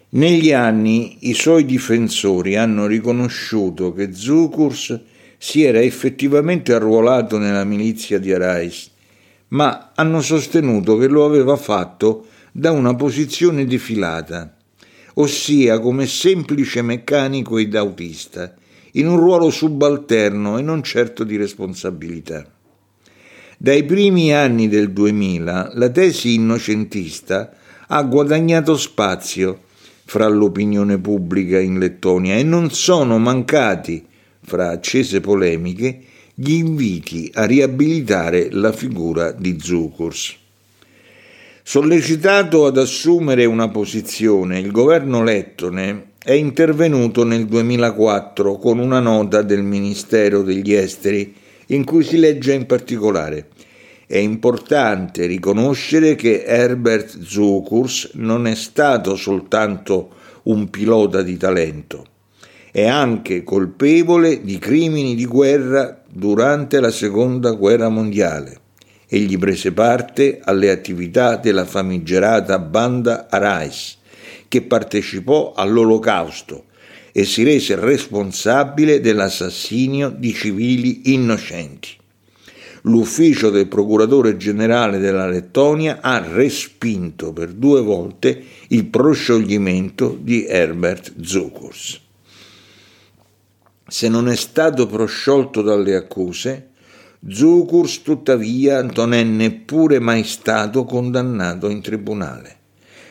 Negli 0.09 0.53
anni 0.53 1.17
i 1.21 1.33
suoi 1.33 1.65
difensori 1.65 2.55
hanno 2.55 2.85
riconosciuto 2.85 3.93
che 3.93 4.13
Zukurs 4.13 4.99
si 5.39 5.63
era 5.63 5.81
effettivamente 5.81 6.71
arruolato 6.71 7.39
nella 7.39 7.63
milizia 7.63 8.19
di 8.19 8.31
Arais, 8.31 8.91
ma 9.49 9.93
hanno 9.95 10.21
sostenuto 10.21 10.97
che 10.97 11.07
lo 11.07 11.25
aveva 11.25 11.55
fatto 11.55 12.27
da 12.51 12.71
una 12.71 12.95
posizione 12.95 13.65
defilata, 13.65 14.55
ossia 15.15 15.79
come 15.79 16.05
semplice 16.05 16.83
meccanico 16.83 17.57
ed 17.57 17.75
autista, 17.75 18.53
in 18.93 19.07
un 19.07 19.17
ruolo 19.17 19.49
subalterno 19.49 20.59
e 20.59 20.61
non 20.61 20.83
certo 20.83 21.23
di 21.23 21.37
responsabilità. 21.37 22.51
Dai 23.59 23.83
primi 23.85 24.31
anni 24.31 24.67
del 24.67 24.91
2000 24.91 25.71
la 25.73 25.89
tesi 25.89 26.35
innocentista 26.35 27.51
ha 27.87 28.03
guadagnato 28.03 28.77
spazio 28.77 29.61
fra 30.05 30.27
l'opinione 30.27 30.99
pubblica 30.99 31.59
in 31.59 31.79
Lettonia 31.79 32.35
e 32.35 32.43
non 32.43 32.69
sono 32.69 33.17
mancati, 33.17 34.05
fra 34.43 34.69
accese 34.69 35.21
polemiche, 35.21 36.01
gli 36.35 36.51
inviti 36.51 37.31
a 37.33 37.45
riabilitare 37.45 38.49
la 38.51 38.71
figura 38.71 39.31
di 39.31 39.57
Zukurs. 39.59 40.35
Sollecitato 41.63 42.67
ad 42.67 42.77
assumere 42.77 43.45
una 43.45 43.69
posizione, 43.69 44.59
il 44.59 44.71
governo 44.71 45.23
lettone 45.23 46.11
è 46.23 46.33
intervenuto 46.33 47.23
nel 47.23 47.47
2004 47.47 48.57
con 48.57 48.77
una 48.77 48.99
nota 48.99 49.41
del 49.41 49.63
Ministero 49.63 50.43
degli 50.43 50.73
Esteri 50.73 51.45
in 51.67 51.83
cui 51.83 52.03
si 52.03 52.17
legge 52.17 52.53
in 52.53 52.65
particolare 52.65 53.47
è 54.07 54.17
importante 54.17 55.25
riconoscere 55.25 56.15
che 56.15 56.45
Herbert 56.45 57.19
Zukurs 57.19 58.11
non 58.13 58.47
è 58.47 58.55
stato 58.55 59.17
soltanto 59.17 60.11
un 60.43 60.69
pilota 60.69 61.21
di 61.21 61.35
talento, 61.35 62.05
è 62.71 62.87
anche 62.87 63.43
colpevole 63.43 64.41
di 64.43 64.59
crimini 64.59 65.13
di 65.13 65.25
guerra 65.25 66.01
durante 66.09 66.79
la 66.79 66.89
seconda 66.89 67.51
guerra 67.51 67.89
mondiale. 67.89 68.59
Egli 69.09 69.37
prese 69.37 69.73
parte 69.73 70.39
alle 70.41 70.69
attività 70.69 71.35
della 71.35 71.65
famigerata 71.65 72.59
banda 72.59 73.27
Arais, 73.29 73.97
che 74.47 74.61
partecipò 74.61 75.51
all'Olocausto 75.53 76.63
e 77.17 77.25
si 77.25 77.41
rese 77.41 77.73
responsabile 77.73 79.01
dell'assassinio 79.01 80.09
di 80.15 80.31
civili 80.35 81.13
innocenti 81.13 81.89
l'ufficio 82.81 83.49
del 83.49 83.67
procuratore 83.67 84.37
generale 84.37 84.99
della 84.99 85.27
Lettonia 85.27 85.97
ha 85.99 86.19
respinto 86.19 87.33
per 87.33 87.53
due 87.53 87.81
volte 87.81 88.41
il 88.67 88.85
proscioglimento 88.85 90.15
di 90.21 90.45
Herbert 90.45 91.13
Zukurs. 91.19 91.99
Se 93.87 94.07
non 94.07 94.29
è 94.29 94.35
stato 94.35 94.85
prosciolto 94.85 95.63
dalle 95.63 95.95
accuse, 95.95 96.69
Zukurs 97.27 98.03
tuttavia 98.03 98.83
non 98.83 99.13
è 99.13 99.23
neppure 99.23 99.99
mai 99.99 100.23
stato 100.23 100.85
condannato 100.85 101.67
in 101.67 101.81
tribunale. 101.81 102.55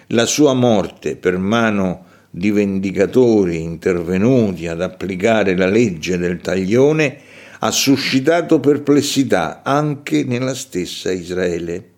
La 0.08 0.26
sua 0.26 0.54
morte 0.54 1.16
per 1.16 1.36
mano 1.38 2.05
di 2.36 2.50
vendicatori 2.50 3.62
intervenuti 3.62 4.66
ad 4.66 4.82
applicare 4.82 5.56
la 5.56 5.64
legge 5.64 6.18
del 6.18 6.38
taglione 6.42 7.16
ha 7.60 7.70
suscitato 7.70 8.60
perplessità 8.60 9.62
anche 9.62 10.22
nella 10.22 10.54
stessa 10.54 11.10
Israele. 11.10 11.92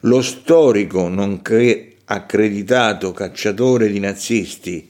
Lo 0.00 0.22
storico, 0.22 1.08
nonché 1.08 1.96
accreditato 2.06 3.12
cacciatore 3.12 3.90
di 3.90 4.00
nazisti 4.00 4.88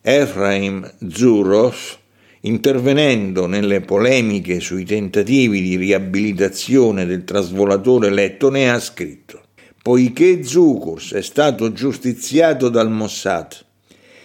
Ephraim 0.00 0.88
Zuroff, 1.08 1.96
intervenendo 2.42 3.46
nelle 3.46 3.80
polemiche 3.80 4.60
sui 4.60 4.84
tentativi 4.84 5.60
di 5.62 5.74
riabilitazione 5.74 7.06
del 7.06 7.24
trasvolatore 7.24 8.08
lettone, 8.10 8.70
ha 8.70 8.78
scritto 8.78 9.42
Poiché 9.82 10.44
Zukurs 10.44 11.12
è 11.12 11.22
stato 11.22 11.72
giustiziato 11.72 12.68
dal 12.68 12.88
Mossad 12.88 13.70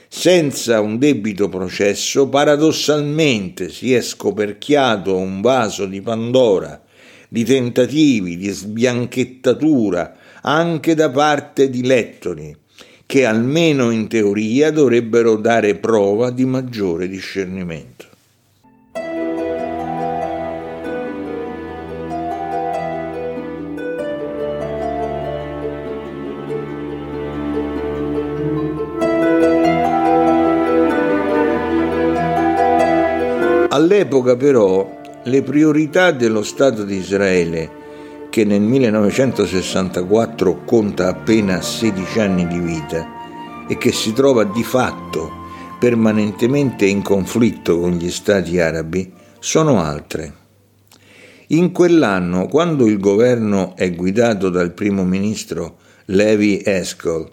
senza 0.07 0.79
un 0.79 0.97
debito 0.97 1.49
processo, 1.49 2.27
paradossalmente 2.27 3.69
si 3.69 3.93
è 3.93 4.01
scoperchiato 4.01 5.15
un 5.15 5.41
vaso 5.41 5.85
di 5.85 6.01
Pandora 6.01 6.81
di 7.29 7.43
tentativi 7.43 8.37
di 8.37 8.49
sbianchettatura 8.49 10.15
anche 10.41 10.95
da 10.95 11.09
parte 11.09 11.69
di 11.69 11.85
lettori, 11.85 12.55
che 13.05 13.25
almeno 13.25 13.91
in 13.91 14.07
teoria 14.07 14.71
dovrebbero 14.71 15.35
dare 15.35 15.75
prova 15.75 16.29
di 16.29 16.45
maggiore 16.45 17.07
discernimento. 17.07 18.06
All'epoca 33.77 34.35
però 34.35 35.01
le 35.23 35.43
priorità 35.43 36.09
dello 36.09 36.41
Stato 36.41 36.83
di 36.83 36.95
Israele, 36.95 37.69
che 38.31 38.43
nel 38.43 38.61
1964 38.61 40.63
conta 40.63 41.09
appena 41.09 41.61
16 41.61 42.19
anni 42.19 42.47
di 42.47 42.57
vita 42.57 43.07
e 43.67 43.77
che 43.77 43.91
si 43.91 44.13
trova 44.13 44.45
di 44.45 44.63
fatto 44.63 45.31
permanentemente 45.77 46.87
in 46.87 47.03
conflitto 47.03 47.79
con 47.79 47.91
gli 47.91 48.09
Stati 48.09 48.59
arabi, 48.59 49.13
sono 49.37 49.79
altre. 49.79 50.33
In 51.49 51.71
quell'anno, 51.71 52.47
quando 52.47 52.87
il 52.87 52.99
governo 52.99 53.75
è 53.75 53.93
guidato 53.93 54.49
dal 54.49 54.71
primo 54.71 55.03
ministro 55.03 55.77
Levi 56.05 56.63
Eskol, 56.65 57.29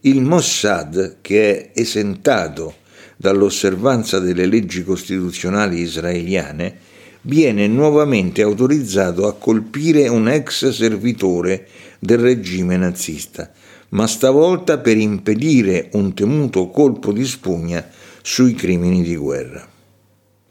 il 0.00 0.22
Mossad, 0.22 1.18
che 1.20 1.70
è 1.72 1.80
esentato 1.80 2.82
dall'osservanza 3.24 4.18
delle 4.18 4.44
leggi 4.44 4.84
costituzionali 4.84 5.80
israeliane, 5.80 6.76
viene 7.22 7.66
nuovamente 7.66 8.42
autorizzato 8.42 9.26
a 9.26 9.32
colpire 9.32 10.08
un 10.08 10.28
ex 10.28 10.68
servitore 10.68 11.66
del 11.98 12.18
regime 12.18 12.76
nazista, 12.76 13.50
ma 13.90 14.06
stavolta 14.06 14.76
per 14.76 14.98
impedire 14.98 15.88
un 15.92 16.12
temuto 16.12 16.68
colpo 16.68 17.12
di 17.12 17.24
spugna 17.24 17.88
sui 18.20 18.52
crimini 18.52 19.02
di 19.02 19.16
guerra. 19.16 19.66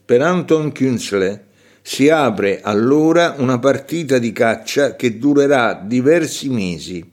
Per 0.03 0.21
Anton 0.23 0.71
Künzle 0.71 1.45
si 1.79 2.09
apre 2.09 2.62
allora 2.62 3.36
una 3.38 3.59
partita 3.59 4.17
di 4.17 4.31
caccia 4.31 4.95
che 4.95 5.19
durerà 5.19 5.79
diversi 5.86 6.49
mesi 6.49 7.07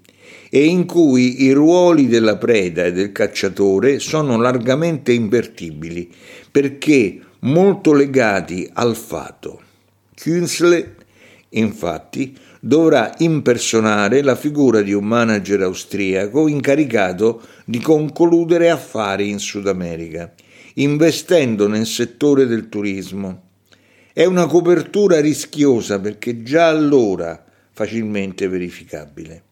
e 0.53 0.65
in 0.65 0.85
cui 0.85 1.45
i 1.45 1.53
ruoli 1.53 2.09
della 2.09 2.37
preda 2.37 2.85
e 2.85 2.93
del 2.93 3.13
cacciatore 3.13 4.01
sono 4.01 4.37
largamente 4.37 5.13
invertibili 5.13 6.13
perché 6.51 7.21
molto 7.41 7.93
legati 7.93 8.69
al 8.73 8.97
fato. 8.97 9.63
Künzle, 10.13 10.97
infatti, 11.51 12.37
dovrà 12.61 13.15
impersonare 13.19 14.23
la 14.23 14.35
figura 14.35 14.83
di 14.83 14.93
un 14.93 15.05
manager 15.05 15.63
austriaco 15.63 16.49
incaricato 16.49 17.43
di 17.65 17.79
concludere 17.79 18.71
affari 18.71 19.31
in 19.31 19.39
Sud 19.39 19.69
America, 19.69 20.35
investendo 20.75 21.69
nel 21.69 21.87
settore 21.87 22.47
del 22.47 22.69
turismo. 22.69 23.43
È 24.13 24.25
una 24.25 24.47
copertura 24.47 25.21
rischiosa 25.21 26.01
perché 26.01 26.43
già 26.43 26.67
allora 26.67 27.43
facilmente 27.71 28.49
verificabile 28.49 29.45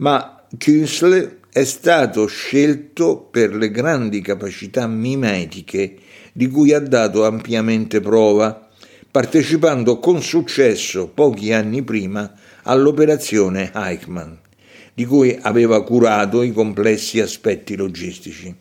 ma 0.00 0.44
Künzle 0.56 1.38
è 1.52 1.64
stato 1.64 2.26
scelto 2.26 3.28
per 3.30 3.54
le 3.54 3.70
grandi 3.70 4.20
capacità 4.20 4.86
mimetiche 4.86 5.96
di 6.32 6.48
cui 6.48 6.72
ha 6.72 6.80
dato 6.80 7.24
ampiamente 7.24 8.00
prova, 8.00 8.68
partecipando 9.10 9.98
con 9.98 10.22
successo 10.22 11.08
pochi 11.08 11.52
anni 11.52 11.82
prima 11.82 12.32
all'operazione 12.62 13.72
Eichmann, 13.74 14.32
di 14.94 15.04
cui 15.04 15.36
aveva 15.42 15.82
curato 15.82 16.42
i 16.42 16.52
complessi 16.52 17.20
aspetti 17.20 17.76
logistici. 17.76 18.54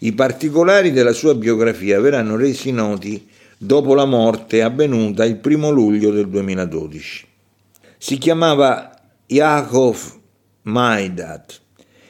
I 0.00 0.12
particolari 0.12 0.90
della 0.90 1.12
sua 1.12 1.34
biografia 1.34 2.00
verranno 2.00 2.36
resi 2.36 2.72
noti 2.72 3.26
dopo 3.56 3.94
la 3.94 4.04
morte 4.04 4.62
avvenuta 4.62 5.24
il 5.24 5.36
primo 5.36 5.70
luglio 5.70 6.10
del 6.10 6.28
2012. 6.28 7.26
Si 7.96 8.18
chiamava 8.18 8.90
Yakov 9.26 10.22
Maidat 10.66 11.60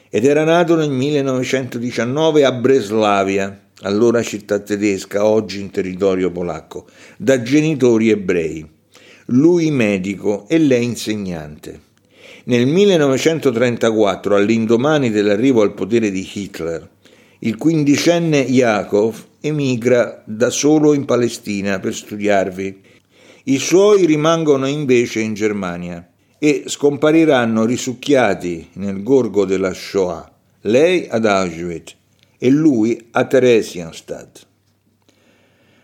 ed 0.09 0.23
era 0.23 0.45
nato 0.45 0.77
nel 0.77 0.89
1919 0.89 2.45
a 2.45 2.53
Breslavia, 2.53 3.67
allora 3.81 4.23
città 4.23 4.59
tedesca, 4.59 5.25
oggi 5.25 5.59
in 5.59 5.71
territorio 5.71 6.31
polacco, 6.31 6.85
da 7.17 7.41
genitori 7.41 8.09
ebrei. 8.11 8.65
Lui 9.25 9.71
medico 9.71 10.47
e 10.47 10.57
lei 10.57 10.85
insegnante. 10.85 11.81
Nel 12.45 12.65
1934, 12.65 14.37
all'indomani 14.37 15.09
dell'arrivo 15.09 15.61
al 15.61 15.73
potere 15.73 16.09
di 16.09 16.25
Hitler, 16.33 16.89
il 17.39 17.57
quindicenne 17.57 18.37
Yakov 18.37 19.21
emigra 19.41 20.23
da 20.25 20.49
solo 20.49 20.93
in 20.93 21.03
Palestina 21.03 21.79
per 21.79 21.93
studiarvi. 21.93 22.81
I 23.43 23.57
suoi 23.57 24.05
rimangono 24.05 24.65
invece 24.65 25.19
in 25.19 25.33
Germania 25.33 26.07
e 26.37 26.63
scompariranno 26.67 27.65
risucchiati 27.65 28.69
nel 28.73 29.01
gorgo 29.03 29.45
della 29.45 29.73
Shoah, 29.73 30.29
lei 30.61 31.07
ad 31.09 31.25
Auschwitz 31.25 31.95
e 32.37 32.49
lui 32.49 33.07
a 33.11 33.25
Theresienstadt. 33.25 34.47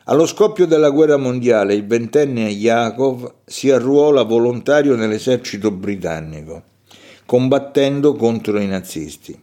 Allo 0.05 0.25
scoppio 0.25 0.65
della 0.65 0.89
guerra 0.89 1.17
mondiale 1.17 1.73
il 1.73 1.85
ventenne 1.85 2.49
Yakov 2.49 3.33
si 3.45 3.71
arruola 3.71 4.23
volontario 4.23 4.95
nell'esercito 4.95 5.71
britannico, 5.71 6.63
combattendo 7.25 8.15
contro 8.15 8.59
i 8.59 8.67
nazisti. 8.67 9.39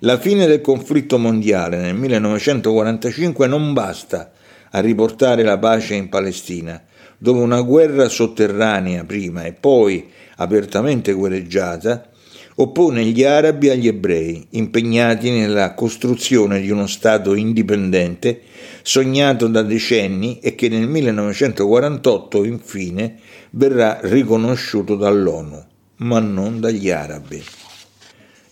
La 0.00 0.18
fine 0.18 0.46
del 0.46 0.60
conflitto 0.60 1.18
mondiale 1.18 1.76
nel 1.78 1.94
1945 1.94 3.46
non 3.46 3.72
basta 3.72 4.30
a 4.70 4.80
riportare 4.80 5.42
la 5.42 5.58
pace 5.58 5.94
in 5.94 6.08
Palestina, 6.08 6.82
dove 7.18 7.40
una 7.40 7.60
guerra 7.62 8.08
sotterranea 8.08 9.04
prima 9.04 9.44
e 9.44 9.52
poi 9.52 10.08
apertamente 10.36 11.12
guerreggiata 11.12 12.10
oppone 12.58 13.04
gli 13.04 13.22
arabi 13.22 13.68
agli 13.68 13.86
ebrei, 13.86 14.46
impegnati 14.50 15.30
nella 15.30 15.74
costruzione 15.74 16.60
di 16.60 16.70
uno 16.70 16.86
Stato 16.86 17.34
indipendente 17.34 18.40
sognato 18.82 19.46
da 19.48 19.62
decenni 19.62 20.38
e 20.40 20.54
che 20.54 20.68
nel 20.68 20.88
1948 20.88 22.44
infine 22.44 23.16
verrà 23.50 23.98
riconosciuto 24.02 24.96
dall'ONU, 24.96 25.64
ma 25.96 26.18
non 26.20 26.60
dagli 26.60 26.90
arabi. 26.90 27.42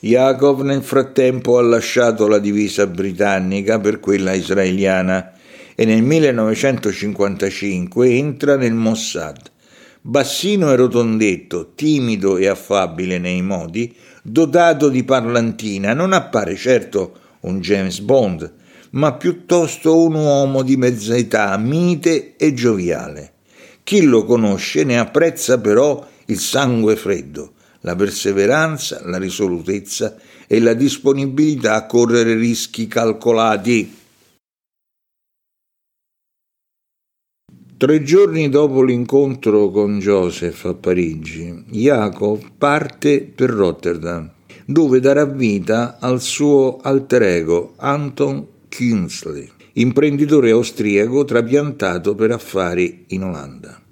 Yaakov 0.00 0.60
nel 0.60 0.82
frattempo 0.82 1.56
ha 1.56 1.62
lasciato 1.62 2.26
la 2.26 2.38
divisa 2.38 2.86
britannica 2.86 3.78
per 3.78 4.00
quella 4.00 4.34
israeliana 4.34 5.32
e 5.74 5.84
nel 5.84 6.02
1955 6.02 8.08
entra 8.08 8.56
nel 8.56 8.74
Mossad 8.74 9.52
bassino 10.06 10.70
e 10.70 10.76
rotondetto, 10.76 11.72
timido 11.74 12.36
e 12.36 12.46
affabile 12.46 13.18
nei 13.18 13.40
modi, 13.40 13.94
dotato 14.22 14.90
di 14.90 15.02
parlantina, 15.02 15.94
non 15.94 16.12
appare 16.12 16.56
certo 16.56 17.18
un 17.40 17.60
James 17.60 18.00
Bond, 18.00 18.52
ma 18.90 19.14
piuttosto 19.14 20.04
un 20.04 20.14
uomo 20.14 20.62
di 20.62 20.76
mezza 20.76 21.16
età, 21.16 21.56
mite 21.56 22.36
e 22.36 22.52
gioviale. 22.52 23.32
Chi 23.82 24.02
lo 24.02 24.26
conosce 24.26 24.84
ne 24.84 24.98
apprezza 24.98 25.58
però 25.58 26.06
il 26.26 26.38
sangue 26.38 26.96
freddo, 26.96 27.52
la 27.80 27.96
perseveranza, 27.96 29.00
la 29.04 29.16
risolutezza 29.16 30.16
e 30.46 30.60
la 30.60 30.74
disponibilità 30.74 31.76
a 31.76 31.86
correre 31.86 32.34
rischi 32.34 32.86
calcolati. 32.86 34.02
Tre 37.76 38.04
giorni 38.04 38.48
dopo 38.48 38.84
l'incontro 38.84 39.68
con 39.68 39.98
Joseph 39.98 40.64
a 40.66 40.74
Parigi, 40.74 41.64
Jacob 41.70 42.40
parte 42.56 43.20
per 43.22 43.50
Rotterdam, 43.50 44.30
dove 44.64 45.00
darà 45.00 45.24
vita 45.24 45.98
al 45.98 46.20
suo 46.22 46.78
alter 46.80 47.22
ego 47.22 47.72
Anton 47.78 48.46
Kingsley, 48.68 49.50
imprenditore 49.72 50.52
austriaco 50.52 51.24
trapiantato 51.24 52.14
per 52.14 52.30
affari 52.30 53.06
in 53.08 53.24
Olanda. 53.24 53.82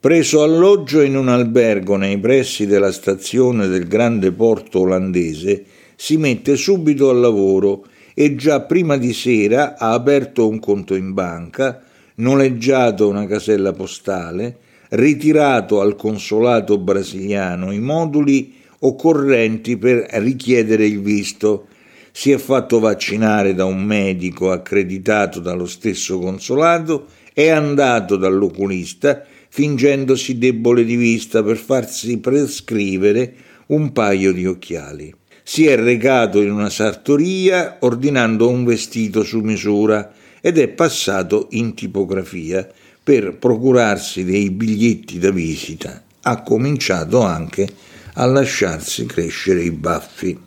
Preso 0.00 0.42
alloggio 0.42 1.00
in 1.00 1.16
un 1.16 1.28
albergo 1.28 1.94
nei 1.94 2.18
pressi 2.18 2.66
della 2.66 2.90
stazione 2.90 3.68
del 3.68 3.86
grande 3.86 4.32
porto 4.32 4.80
olandese, 4.80 5.64
si 5.94 6.16
mette 6.16 6.56
subito 6.56 7.08
al 7.08 7.20
lavoro 7.20 7.86
e 8.12 8.34
già 8.34 8.60
prima 8.62 8.96
di 8.96 9.12
sera 9.12 9.78
ha 9.78 9.92
aperto 9.92 10.48
un 10.48 10.58
conto 10.58 10.96
in 10.96 11.14
banca 11.14 11.84
noleggiato 12.20 13.08
una 13.08 13.26
casella 13.26 13.72
postale, 13.72 14.58
ritirato 14.90 15.80
al 15.80 15.96
consolato 15.96 16.78
brasiliano 16.78 17.72
i 17.72 17.80
moduli 17.80 18.54
occorrenti 18.80 19.76
per 19.76 20.06
richiedere 20.12 20.86
il 20.86 21.00
visto. 21.00 21.66
Si 22.12 22.30
è 22.30 22.38
fatto 22.38 22.78
vaccinare 22.80 23.54
da 23.54 23.64
un 23.64 23.82
medico 23.82 24.50
accreditato 24.50 25.40
dallo 25.40 25.66
stesso 25.66 26.18
consolato, 26.18 27.06
è 27.32 27.48
andato 27.48 28.16
dall'oculista 28.16 29.24
fingendosi 29.48 30.38
debole 30.38 30.84
di 30.84 30.96
vista 30.96 31.42
per 31.42 31.56
farsi 31.56 32.18
prescrivere 32.18 33.34
un 33.66 33.92
paio 33.92 34.32
di 34.32 34.46
occhiali. 34.46 35.14
Si 35.42 35.66
è 35.66 35.76
recato 35.76 36.40
in 36.40 36.50
una 36.50 36.70
sartoria 36.70 37.78
ordinando 37.80 38.48
un 38.48 38.64
vestito 38.64 39.24
su 39.24 39.40
misura 39.40 40.12
ed 40.40 40.58
è 40.58 40.68
passato 40.68 41.48
in 41.50 41.74
tipografia 41.74 42.68
per 43.02 43.36
procurarsi 43.36 44.24
dei 44.24 44.50
biglietti 44.50 45.18
da 45.18 45.30
visita. 45.30 46.02
Ha 46.22 46.42
cominciato 46.42 47.22
anche 47.22 47.68
a 48.14 48.26
lasciarsi 48.26 49.06
crescere 49.06 49.62
i 49.62 49.70
baffi. 49.70 50.38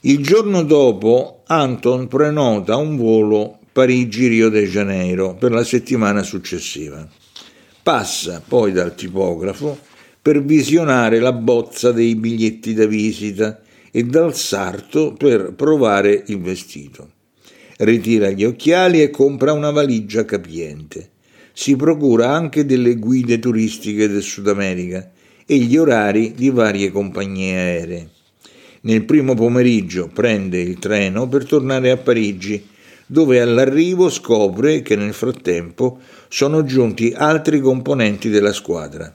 Il 0.00 0.22
giorno 0.22 0.62
dopo 0.62 1.42
Anton 1.46 2.08
prenota 2.08 2.76
un 2.76 2.96
volo 2.96 3.58
Parigi-Rio 3.72 4.50
de 4.50 4.68
Janeiro 4.68 5.34
per 5.34 5.50
la 5.50 5.64
settimana 5.64 6.22
successiva. 6.22 7.08
Passa 7.82 8.42
poi 8.46 8.72
dal 8.72 8.94
tipografo 8.94 9.78
per 10.20 10.42
visionare 10.42 11.18
la 11.20 11.32
bozza 11.32 11.92
dei 11.92 12.14
biglietti 12.14 12.74
da 12.74 12.86
visita 12.86 13.60
e 13.90 14.04
dal 14.04 14.34
sarto 14.34 15.12
per 15.12 15.52
provare 15.54 16.24
il 16.26 16.40
vestito 16.40 17.13
ritira 17.78 18.30
gli 18.30 18.44
occhiali 18.44 19.02
e 19.02 19.10
compra 19.10 19.52
una 19.52 19.70
valigia 19.70 20.24
capiente. 20.24 21.10
Si 21.52 21.76
procura 21.76 22.30
anche 22.30 22.64
delle 22.64 22.96
guide 22.96 23.38
turistiche 23.38 24.08
del 24.08 24.22
Sud 24.22 24.48
America 24.48 25.10
e 25.46 25.56
gli 25.56 25.76
orari 25.76 26.32
di 26.34 26.50
varie 26.50 26.90
compagnie 26.90 27.54
aeree. 27.54 28.08
Nel 28.82 29.04
primo 29.04 29.34
pomeriggio 29.34 30.10
prende 30.12 30.60
il 30.60 30.78
treno 30.78 31.28
per 31.28 31.46
tornare 31.46 31.90
a 31.90 31.96
Parigi, 31.96 32.66
dove 33.06 33.40
all'arrivo 33.40 34.10
scopre 34.10 34.82
che 34.82 34.96
nel 34.96 35.14
frattempo 35.14 36.00
sono 36.28 36.64
giunti 36.64 37.12
altri 37.14 37.60
componenti 37.60 38.28
della 38.28 38.52
squadra. 38.52 39.14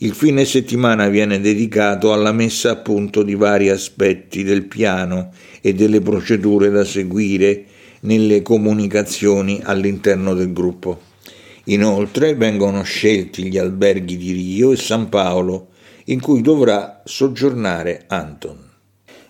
Il 0.00 0.12
fine 0.12 0.44
settimana 0.44 1.08
viene 1.08 1.40
dedicato 1.40 2.12
alla 2.12 2.32
messa 2.32 2.72
a 2.72 2.76
punto 2.76 3.22
di 3.22 3.34
vari 3.34 3.70
aspetti 3.70 4.42
del 4.42 4.66
piano 4.66 5.30
e 5.62 5.72
delle 5.72 6.02
procedure 6.02 6.68
da 6.68 6.84
seguire 6.84 7.64
nelle 8.00 8.42
comunicazioni 8.42 9.58
all'interno 9.62 10.34
del 10.34 10.52
gruppo. 10.52 11.00
Inoltre 11.64 12.34
vengono 12.34 12.82
scelti 12.82 13.44
gli 13.44 13.56
alberghi 13.56 14.18
di 14.18 14.32
Rio 14.32 14.72
e 14.72 14.76
San 14.76 15.08
Paolo 15.08 15.68
in 16.04 16.20
cui 16.20 16.42
dovrà 16.42 17.00
soggiornare 17.02 18.04
Anton. 18.06 18.58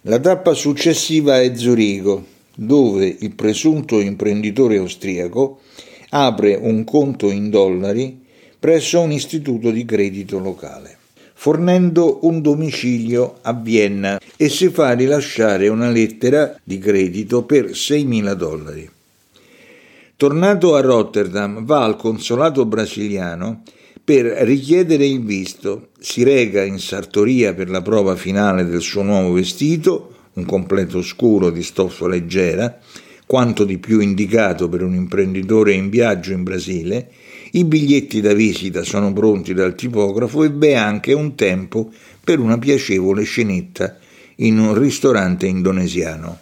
La 0.03 0.19
tappa 0.19 0.53
successiva 0.53 1.41
è 1.41 1.55
Zurigo, 1.55 2.27
dove 2.57 3.17
il 3.21 3.37
presunto 3.37 4.01
imprenditore 4.01 4.79
austriaco 4.79 5.61
apre 6.09 6.57
un 6.61 6.83
conto 6.83 7.31
in 7.31 7.51
dollari 7.51 8.25
presso 8.67 9.01
un 9.01 9.13
istituto 9.13 9.71
di 9.71 9.85
credito 9.85 10.41
locale, 10.41 10.99
fornendo 11.35 12.27
un 12.27 12.43
domicilio 12.43 13.39
a 13.43 13.53
Vienna 13.53 14.19
e 14.37 14.49
si 14.49 14.71
fa 14.71 14.91
rilasciare 14.91 15.69
una 15.69 15.89
lettera 15.89 16.59
di 16.65 16.81
credito 16.81 17.45
per 17.45 17.67
6.000 17.67 18.33
dollari. 18.33 18.91
Tornato 20.17 20.75
a 20.75 20.81
Rotterdam, 20.81 21.65
va 21.65 21.85
al 21.85 21.95
consolato 21.95 22.67
brasiliano 22.67 23.63
per 24.03 24.25
richiedere 24.25 25.07
il 25.07 25.23
visto, 25.23 25.91
si 26.01 26.25
reca 26.25 26.65
in 26.65 26.81
sartoria 26.81 27.55
per 27.55 27.71
la 27.71 27.83
prova 27.83 28.17
finale 28.17 28.65
del 28.65 28.81
suo 28.81 29.03
nuovo 29.03 29.35
vestito, 29.35 30.15
un 30.33 30.45
completo 30.45 31.03
scuro 31.03 31.51
di 31.51 31.63
stoffa 31.63 32.09
leggera, 32.09 32.81
quanto 33.27 33.63
di 33.63 33.79
più 33.79 34.01
indicato 34.01 34.69
per 34.69 34.83
un 34.83 34.95
imprenditore 34.95 35.73
in 35.73 35.89
viaggio 35.89 36.33
in 36.33 36.43
Brasile, 36.43 37.11
i 37.57 37.65
biglietti 37.65 38.21
da 38.21 38.35
visita 38.35 38.83
sono 38.83 39.13
pronti 39.15 39.55
dal 39.55 39.75
tipografo 39.75 40.45
e 40.45 40.51
v'è 40.51 40.75
anche 40.75 41.15
un 41.15 41.35
tempo 41.35 41.91
per 42.23 42.39
una 42.39 42.59
piacevole 42.59 43.23
scenetta 43.25 43.97
in 44.37 44.59
un 44.59 44.79
ristorante 44.79 45.47
indonesiano. 45.47 46.39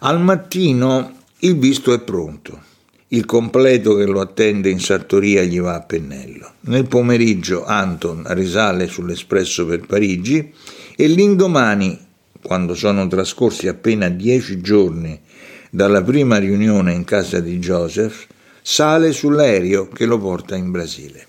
Al 0.00 0.20
mattino 0.20 1.16
il 1.40 1.58
visto 1.58 1.92
è 1.92 2.00
pronto. 2.00 2.70
Il 3.08 3.26
completo 3.26 3.94
che 3.94 4.06
lo 4.06 4.20
attende 4.20 4.70
in 4.70 4.80
sartoria 4.80 5.42
gli 5.42 5.60
va 5.60 5.74
a 5.74 5.82
pennello. 5.82 6.52
Nel 6.60 6.86
pomeriggio 6.86 7.66
Anton 7.66 8.24
risale 8.28 8.86
sull'espresso 8.86 9.66
per 9.66 9.84
Parigi 9.84 10.50
e 10.96 11.06
l'indomani 11.08 11.98
quando 12.42 12.74
sono 12.74 13.06
trascorsi 13.06 13.68
appena 13.68 14.08
dieci 14.08 14.62
giorni 14.62 15.20
dalla 15.68 16.02
prima 16.02 16.38
riunione 16.38 16.94
in 16.94 17.04
casa 17.04 17.38
di 17.40 17.58
Joseph, 17.58 18.26
sale 18.62 19.12
sull'aereo 19.12 19.88
che 19.88 20.06
lo 20.06 20.18
porta 20.18 20.56
in 20.56 20.70
Brasile. 20.70 21.26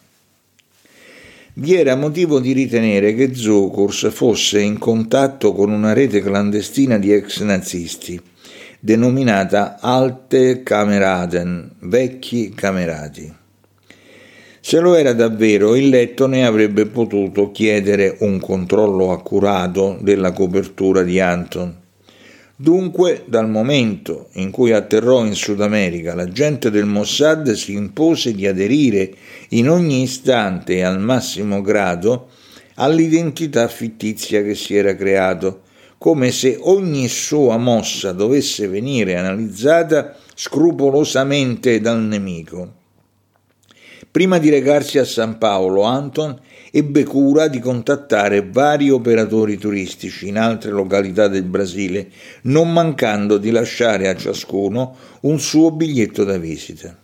Vi 1.56 1.76
era 1.76 1.96
motivo 1.96 2.40
di 2.40 2.52
ritenere 2.52 3.14
che 3.14 3.36
Zokurs 3.36 4.10
fosse 4.12 4.60
in 4.60 4.78
contatto 4.78 5.54
con 5.54 5.72
una 5.72 5.94
rete 5.94 6.22
clandestina 6.22 6.98
di 6.98 7.12
ex 7.14 7.42
nazisti, 7.42 8.20
denominata 8.80 9.78
Alte 9.80 10.64
Kameraden, 10.64 11.76
vecchi 11.80 12.54
camerati. 12.56 13.32
Se 14.60 14.80
lo 14.80 14.96
era 14.96 15.14
davvero, 15.14 15.76
il 15.76 15.90
letto 15.90 16.26
ne 16.26 16.46
avrebbe 16.46 16.86
potuto 16.86 17.52
chiedere 17.52 18.16
un 18.22 18.40
controllo 18.40 19.12
accurato 19.12 19.98
della 20.02 20.32
copertura 20.32 21.04
di 21.04 21.20
Anton. 21.20 21.83
Dunque, 22.56 23.24
dal 23.26 23.50
momento 23.50 24.30
in 24.34 24.52
cui 24.52 24.74
atterrò 24.74 25.26
in 25.26 25.34
Sud 25.34 25.60
America, 25.60 26.14
la 26.14 26.30
gente 26.30 26.70
del 26.70 26.86
Mossad 26.86 27.52
si 27.54 27.74
impose 27.74 28.32
di 28.34 28.46
aderire 28.46 29.12
in 29.50 29.70
ogni 29.70 30.04
istante 30.04 30.76
e 30.76 30.84
al 30.84 31.00
massimo 31.00 31.62
grado 31.62 32.28
all'identità 32.76 33.68
fittizia 33.68 34.44
che 34.44 34.54
si 34.54 34.76
era 34.76 34.96
creato, 34.96 35.62
come 35.98 36.30
se 36.30 36.56
ogni 36.60 37.08
sua 37.08 37.58
mossa 37.58 38.12
dovesse 38.12 38.68
venire 38.68 39.18
analizzata 39.18 40.16
scrupolosamente 40.36 41.82
dal 41.82 42.02
nemico. 42.02 42.82
Prima 44.12 44.38
di 44.38 44.52
recarsi 44.52 45.00
a 45.00 45.06
San 45.06 45.40
Paolo, 45.40 45.82
Anton 45.82 46.40
ebbe 46.76 47.04
cura 47.04 47.50
di 47.50 47.60
contattare 47.60 48.50
vari 48.50 48.90
operatori 48.90 49.60
turistici 49.60 50.28
in 50.28 50.40
altre 50.40 50.72
località 50.72 51.28
del 51.28 51.44
Brasile, 51.44 52.10
non 52.44 52.74
mancando 52.74 53.38
di 53.38 53.52
lasciare 53.52 54.08
a 54.08 54.16
ciascuno 54.16 54.96
un 55.22 55.40
suo 55.40 55.70
biglietto 55.70 56.24
da 56.24 56.40
visita. 56.40 56.98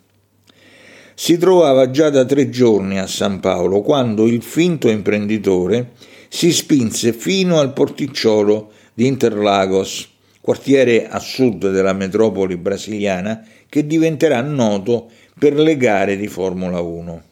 Si 1.14 1.38
trovava 1.38 1.92
già 1.92 2.10
da 2.10 2.26
tre 2.26 2.50
giorni 2.50 2.98
a 2.98 3.06
San 3.06 3.40
Paolo 3.40 3.82
quando 3.82 4.26
il 4.26 4.42
finto 4.42 4.90
imprenditore 4.90 5.92
si 6.30 6.52
spinse 6.52 7.14
fino 7.14 7.60
al 7.60 7.72
porticciolo 7.72 8.72
di 8.92 9.06
Interlagos, 9.06 10.10
quartiere 10.42 11.08
a 11.08 11.20
sud 11.20 11.70
della 11.70 11.94
metropoli 11.94 12.58
brasiliana 12.58 13.46
che 13.70 13.86
diventerà 13.86 14.42
noto 14.42 15.12
per 15.38 15.54
le 15.54 15.78
gare 15.78 16.18
di 16.18 16.28
Formula 16.28 16.80
1. 16.80 17.29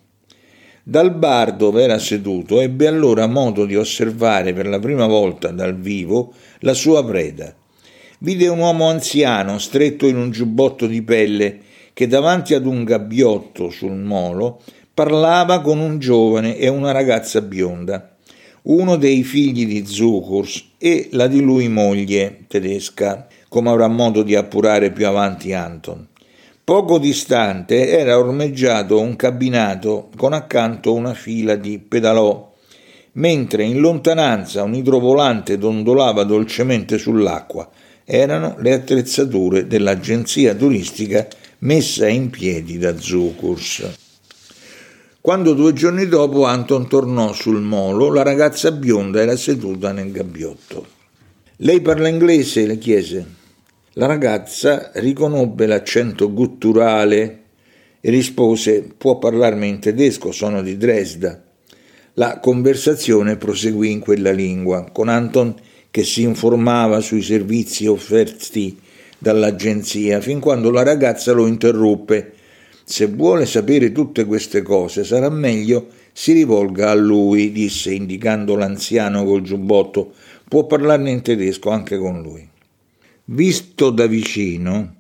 Dal 0.90 1.14
bar 1.14 1.54
dove 1.54 1.84
era 1.84 2.00
seduto 2.00 2.62
ebbe 2.62 2.88
allora 2.88 3.28
modo 3.28 3.66
di 3.66 3.76
osservare 3.76 4.54
per 4.54 4.68
la 4.68 4.80
prima 4.80 5.06
volta 5.06 5.50
dal 5.50 5.78
vivo 5.78 6.32
la 6.60 6.74
sua 6.74 7.04
preda. 7.04 7.54
Vide 8.20 8.48
un 8.48 8.60
uomo 8.60 8.88
anziano 8.88 9.58
stretto 9.58 10.08
in 10.08 10.16
un 10.16 10.32
giubbotto 10.32 10.88
di 10.88 11.02
pelle 11.02 11.60
che 11.92 12.08
davanti 12.08 12.54
ad 12.54 12.66
un 12.66 12.86
gabbiotto 12.86 13.70
sul 13.70 13.98
molo 13.98 14.62
parlava 14.94 15.60
con 15.60 15.80
un 15.80 16.00
giovane 16.00 16.56
e 16.56 16.70
una 16.70 16.94
ragazza 16.94 17.42
bionda, 17.42 18.16
uno 18.62 18.96
dei 18.96 19.24
figli 19.24 19.66
di 19.66 19.86
Zukurs 19.86 20.68
e 20.78 21.10
la 21.12 21.28
di 21.28 21.42
lui 21.42 21.68
moglie 21.68 22.46
tedesca, 22.48 23.28
come 23.50 23.72
avrà 23.72 23.90
modo 23.90 24.24
di 24.24 24.36
appurare 24.36 24.94
più 24.94 25.06
avanti 25.06 25.52
Anton. 25.52 26.08
Poco 26.68 26.98
distante 26.98 27.88
era 27.88 28.20
ormeggiato 28.20 29.00
un 29.00 29.16
cabinato 29.16 30.10
con 30.18 30.34
accanto 30.34 30.94
una 30.94 31.14
fila 31.14 31.56
di 31.56 31.80
pedalò, 31.80 32.54
mentre 33.14 33.64
in 33.64 33.80
lontananza 33.80 34.64
un 34.64 34.74
idrovolante 34.74 35.58
dondolava 35.58 36.26
dolcemente 36.26 36.98
sull'acqua. 36.98 37.70
Erano 38.04 38.58
le 38.60 38.74
attrezzature 38.74 39.66
dell'agenzia 39.66 40.54
turistica 40.56 41.26
messa 41.60 42.06
in 42.10 42.30
piedi 42.30 42.78
da 42.78 43.00
Zukurs. 43.00 43.90
Quando 45.22 45.54
due 45.54 45.72
giorni 45.72 46.06
dopo 46.06 46.44
Anton 46.44 46.90
tornò 46.90 47.32
sul 47.32 47.62
molo, 47.62 48.12
la 48.12 48.24
ragazza 48.24 48.74
bionda 48.74 49.22
era 49.22 49.38
seduta 49.38 49.94
nel 49.94 50.12
gabbiotto. 50.12 50.86
Lei 51.60 51.80
parla 51.80 52.10
inglese? 52.10 52.66
le 52.66 52.78
chiese. 52.78 53.46
La 53.98 54.06
ragazza 54.06 54.92
riconobbe 54.94 55.66
l'accento 55.66 56.32
gutturale 56.32 57.40
e 58.00 58.12
rispose 58.12 58.88
può 58.96 59.18
parlarmi 59.18 59.68
in 59.68 59.80
tedesco, 59.80 60.32
sono 60.32 60.62
di 60.62 60.78
Dresda. 60.78 61.42
La 62.14 62.38
conversazione 62.40 63.38
proseguì 63.38 63.90
in 63.90 64.00
quella 64.00 64.30
lingua, 64.30 64.88
con 64.92 65.10
Anton 65.10 65.56
che 65.90 66.04
si 66.04 66.22
informava 66.22 67.00
sui 67.00 67.24
servizi 67.24 67.88
offerti 67.88 68.80
dall'agenzia, 69.18 70.22
fin 70.22 70.40
quando 70.40 70.70
la 70.70 70.84
ragazza 70.84 71.32
lo 71.32 71.48
interruppe. 71.48 72.34
Se 72.84 73.08
vuole 73.08 73.48
sapere 73.48 73.92
tutte 73.92 74.26
queste 74.26 74.62
cose, 74.62 75.04
sarà 75.04 75.32
meglio 75.32 75.88
si 76.14 76.34
rivolga 76.34 76.92
a 76.92 76.94
lui, 76.94 77.52
disse 77.52 77.94
indicando 77.94 78.56
l'anziano 78.56 79.26
col 79.26 79.42
giubbotto. 79.42 80.14
Può 80.48 80.68
parlarne 80.68 81.10
in 81.10 81.24
tedesco 81.24 81.72
anche 81.72 81.98
con 81.98 82.22
lui. 82.22 82.48
Visto 83.30 83.90
da 83.90 84.06
vicino, 84.06 84.96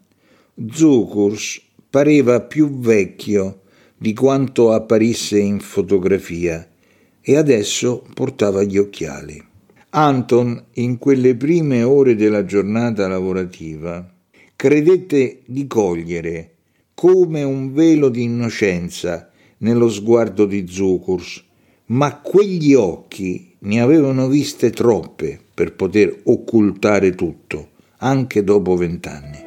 Zukurs 0.69 1.61
pareva 1.89 2.41
più 2.41 2.77
vecchio 2.77 3.61
di 3.97 4.13
quanto 4.13 4.73
apparisse 4.73 5.39
in 5.39 5.61
fotografia 5.61 6.69
e 7.21 7.37
adesso 7.37 8.03
portava 8.13 8.63
gli 8.63 8.77
occhiali. 8.77 9.41
Anton, 9.91 10.61
in 10.73 10.97
quelle 10.97 11.37
prime 11.37 11.83
ore 11.83 12.15
della 12.15 12.43
giornata 12.43 13.07
lavorativa, 13.07 14.13
credette 14.57 15.43
di 15.45 15.65
cogliere 15.65 16.55
come 16.95 17.43
un 17.43 17.71
velo 17.71 18.09
di 18.09 18.23
innocenza 18.23 19.31
nello 19.59 19.89
sguardo 19.89 20.45
di 20.45 20.67
Zukurs, 20.67 21.41
ma 21.85 22.17
quegli 22.17 22.73
occhi 22.73 23.53
ne 23.59 23.79
avevano 23.79 24.27
viste 24.27 24.71
troppe 24.71 25.39
per 25.53 25.75
poter 25.75 26.23
occultare 26.25 27.15
tutto 27.15 27.75
anche 27.97 28.43
dopo 28.43 28.75
vent'anni. 28.75 29.46